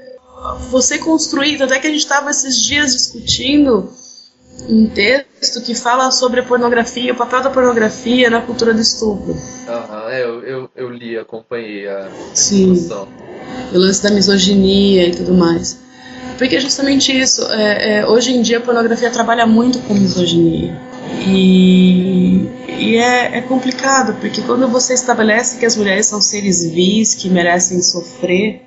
[0.70, 3.91] você construir, até que a gente estava esses dias discutindo
[4.70, 9.36] um texto que fala sobre a pornografia, o papel da pornografia na cultura do estupro.
[9.68, 12.74] Aham, é, eu, eu, eu li, acompanhei a Sim.
[12.74, 13.08] discussão.
[13.74, 15.80] o lance da misoginia e tudo mais.
[16.38, 17.41] Porque é justamente isso.
[17.52, 20.80] é, é, hoje em dia a pornografia trabalha muito com misoginia.
[21.26, 27.14] E, e é, é complicado, porque quando você estabelece que as mulheres são seres vis,
[27.16, 28.62] que merecem sofrer,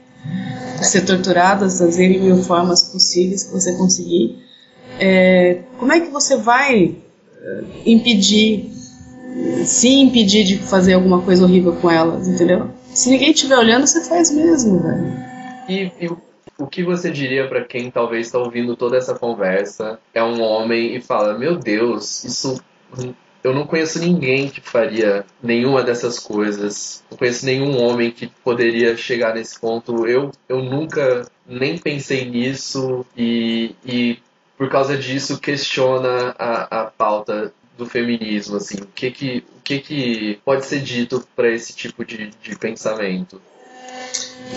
[0.82, 4.39] ser torturadas das N mil formas possíveis que você conseguir,
[4.99, 6.97] é, como é que você vai
[7.43, 8.70] eh, impedir,
[9.64, 12.70] se impedir de fazer alguma coisa horrível com elas, entendeu?
[12.95, 15.12] Se ninguém estiver olhando, você faz mesmo, velho.
[15.68, 16.11] E, e
[16.59, 20.94] o- que você diria pra quem talvez está ouvindo toda essa conversa, é um homem
[20.96, 22.61] e fala: Meu Deus, isso.
[23.44, 27.04] Eu não conheço ninguém que faria nenhuma dessas coisas.
[27.09, 30.04] Não conheço nenhum homem que poderia chegar nesse ponto.
[30.07, 34.18] Eu, eu nunca nem pensei nisso e, e
[34.59, 38.57] por causa disso questiona a, a pauta do feminismo.
[38.57, 42.57] Assim, o que que, o que, que pode ser dito para esse tipo de, de
[42.59, 43.40] pensamento?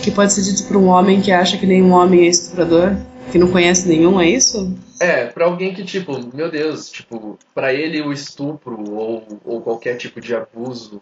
[0.04, 2.96] Que pode ser dito para um homem que acha que nenhum homem é estuprador,
[3.32, 4.76] que não conhece nenhum, é isso?
[5.00, 9.98] É, pra alguém que, tipo, meu Deus, tipo, pra ele o estupro ou, ou qualquer
[9.98, 11.02] tipo de abuso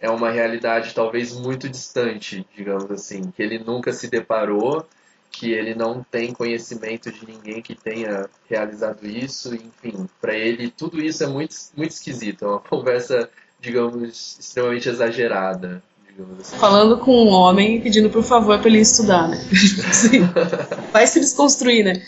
[0.00, 4.86] é uma realidade talvez muito distante, digamos assim, que ele nunca se deparou,
[5.30, 11.02] que ele não tem conhecimento de ninguém que tenha realizado isso, enfim, pra ele tudo
[11.02, 13.28] isso é muito, muito esquisito, é uma conversa,
[13.60, 15.82] digamos, extremamente exagerada,
[16.18, 16.56] digamos assim.
[16.56, 19.40] Falando com um homem pedindo por favor para ele estudar, né?
[20.92, 22.02] Vai se desconstruir, né?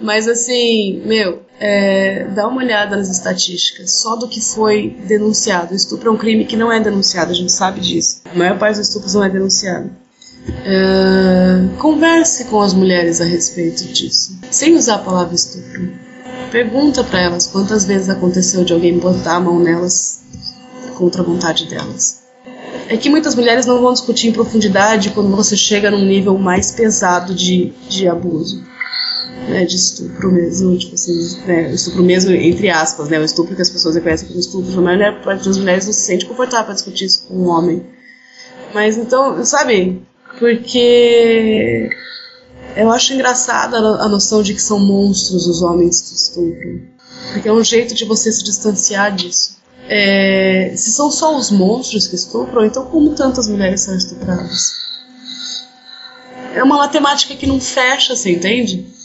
[0.00, 5.72] Mas assim, meu, é, dá uma olhada nas estatísticas, só do que foi denunciado.
[5.72, 8.20] O estupro é um crime que não é denunciado, a gente sabe disso.
[8.26, 9.90] A maior parte dos estupros não é denunciado.
[10.48, 15.92] Uh, converse com as mulheres a respeito disso, sem usar a palavra estupro.
[16.52, 20.20] Pergunta para elas quantas vezes aconteceu de alguém botar a mão nelas
[20.96, 22.25] contra a vontade delas.
[22.88, 26.70] É que muitas mulheres não vão discutir em profundidade quando você chega num nível mais
[26.70, 28.62] pesado de, de abuso
[29.48, 33.62] né, de estupro mesmo, tipo assim, né, estupro mesmo entre aspas, né, o estupro que
[33.62, 37.04] as pessoas reconhecem como estupro, né, parte das mulheres não se sente confortável para discutir
[37.06, 37.84] isso com um homem.
[38.74, 40.02] Mas então, sabe,
[40.38, 41.88] porque
[42.76, 46.80] eu acho engraçada a noção de que são monstros os homens que estupram,
[47.32, 49.56] porque é um jeito de você se distanciar disso.
[49.88, 54.72] É, se são só os monstros que estupram, então como tantas mulheres são estupradas?
[56.54, 58.96] É uma matemática que não fecha, você entende?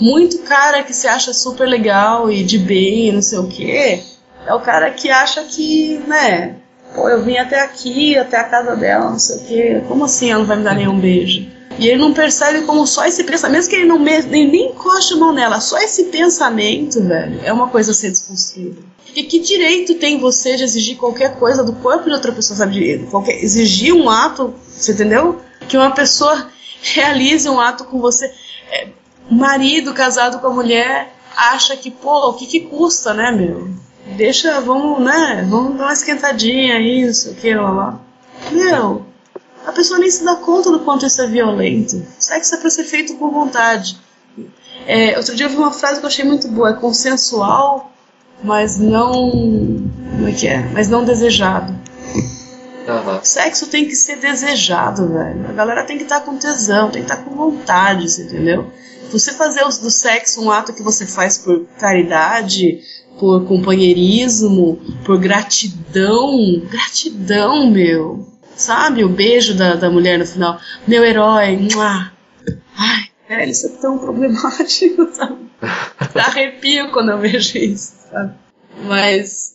[0.00, 4.02] muito cara que se acha super legal e de bem, não sei o quê,
[4.46, 6.56] é o cara que acha que, né,
[6.94, 10.30] pô, eu vim até aqui, até a casa dela, não sei o quê, como assim
[10.30, 11.46] ela não vai me dar nenhum beijo?
[11.78, 15.14] E ele não percebe como só esse pensamento, mesmo que ele não nem, nem encoste
[15.14, 18.82] a mão nela, só esse pensamento, velho, é uma coisa a ser desconstruída.
[19.12, 23.06] Porque que direito tem você de exigir qualquer coisa do corpo de outra pessoa, sabe?
[23.10, 25.38] Qualquer, exigir um ato, você entendeu?
[25.68, 26.48] Que uma pessoa
[26.80, 28.32] realize um ato com você.
[28.70, 28.88] É,
[29.30, 33.68] marido casado com a mulher acha que, pô, o que que custa, né, meu?
[34.16, 38.00] Deixa, vamos, né, vamos dar uma esquentadinha aí, não sei o que, lá, lá.
[38.50, 39.04] Meu,
[39.66, 42.02] a pessoa nem se dá conta do quanto isso é violento.
[42.18, 43.98] Sexo é pra ser feito com vontade.
[44.86, 47.91] É, outro dia eu vi uma frase que eu achei muito boa, é consensual,
[48.42, 49.30] mas não.
[49.30, 50.68] Como é que é?
[50.72, 51.72] Mas não desejado.
[52.88, 53.20] Uhum.
[53.22, 55.48] Sexo tem que ser desejado, velho.
[55.48, 58.70] A galera tem que estar tá com tesão, tem que estar tá com vontade, entendeu?
[59.10, 62.80] Você fazer do sexo um ato que você faz por caridade,
[63.18, 66.62] por companheirismo, por gratidão.
[66.68, 68.26] Gratidão, meu.
[68.56, 69.04] Sabe?
[69.04, 70.58] O beijo da, da mulher no final.
[70.86, 71.68] Meu herói.
[72.76, 75.51] Ai, velho, isso é tão problemático, sabe?
[76.14, 78.34] Arrepio quando eu vejo isso, sabe?
[78.84, 79.52] Mas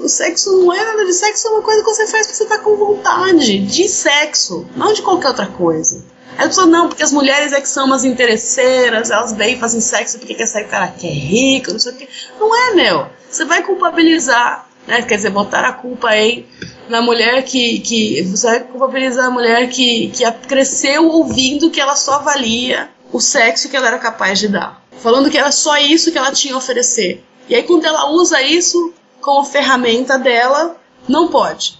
[0.00, 2.46] o sexo não é nada de sexo, é uma coisa que você faz porque você
[2.46, 6.04] tá com vontade de sexo, não de qualquer outra coisa.
[6.36, 9.58] Aí a pessoa, não, porque as mulheres é que são umas interesseiras, elas vêm e
[9.58, 12.08] fazem sexo porque quer sair o cara que é rico, não sei o quê.
[12.38, 13.06] Não é, meu.
[13.28, 15.02] Você vai culpabilizar, né?
[15.02, 16.46] Quer dizer, botar a culpa aí
[16.88, 17.80] na mulher que.
[17.80, 23.20] que você vai culpabilizar a mulher que, que cresceu ouvindo que ela só valia o
[23.20, 24.82] sexo que ela era capaz de dar.
[25.00, 27.24] Falando que era só isso que ela tinha a oferecer.
[27.48, 30.76] E aí, quando ela usa isso como ferramenta dela,
[31.08, 31.78] não pode.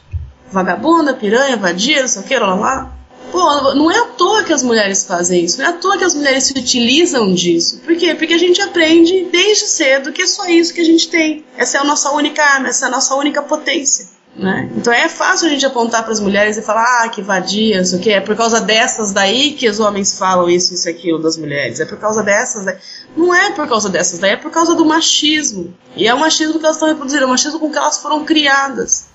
[0.50, 2.92] Vagabunda, piranha, vadia, não sei o que, lá, lá.
[3.30, 6.04] Pô, não é à toa que as mulheres fazem isso, não é à toa que
[6.04, 7.80] as mulheres se utilizam disso.
[7.84, 8.14] Por quê?
[8.14, 11.44] Porque a gente aprende desde cedo que é só isso que a gente tem.
[11.56, 14.08] Essa é a nossa única arma, essa é a nossa única potência.
[14.36, 14.70] Né?
[14.76, 17.98] Então é fácil a gente apontar para as mulheres e falar, ah, que vadia, isso
[17.98, 21.80] que é por causa dessas daí que os homens falam isso, isso, aquilo das mulheres.
[21.80, 22.76] É por causa dessas daí.
[23.16, 25.74] Não é por causa dessas daí, é por causa do machismo.
[25.96, 28.24] E é o machismo que elas estão reproduzindo, é o machismo com que elas foram
[28.24, 29.08] criadas.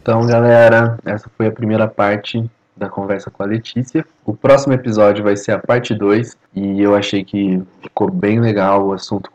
[0.00, 4.04] Então, galera, essa foi a primeira parte da conversa com a Letícia.
[4.24, 8.86] O próximo episódio vai ser a parte 2 e eu achei que ficou bem legal,
[8.86, 9.30] o assunto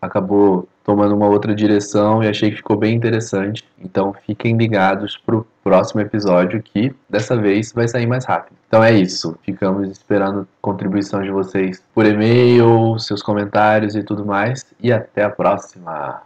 [0.00, 3.64] acabou tomando uma outra direção e achei que ficou bem interessante.
[3.78, 8.56] Então fiquem ligados pro próximo episódio que dessa vez vai sair mais rápido.
[8.66, 9.38] Então é isso.
[9.42, 14.66] Ficamos esperando contribuição de vocês por e-mail, seus comentários e tudo mais.
[14.80, 16.20] E até a próxima.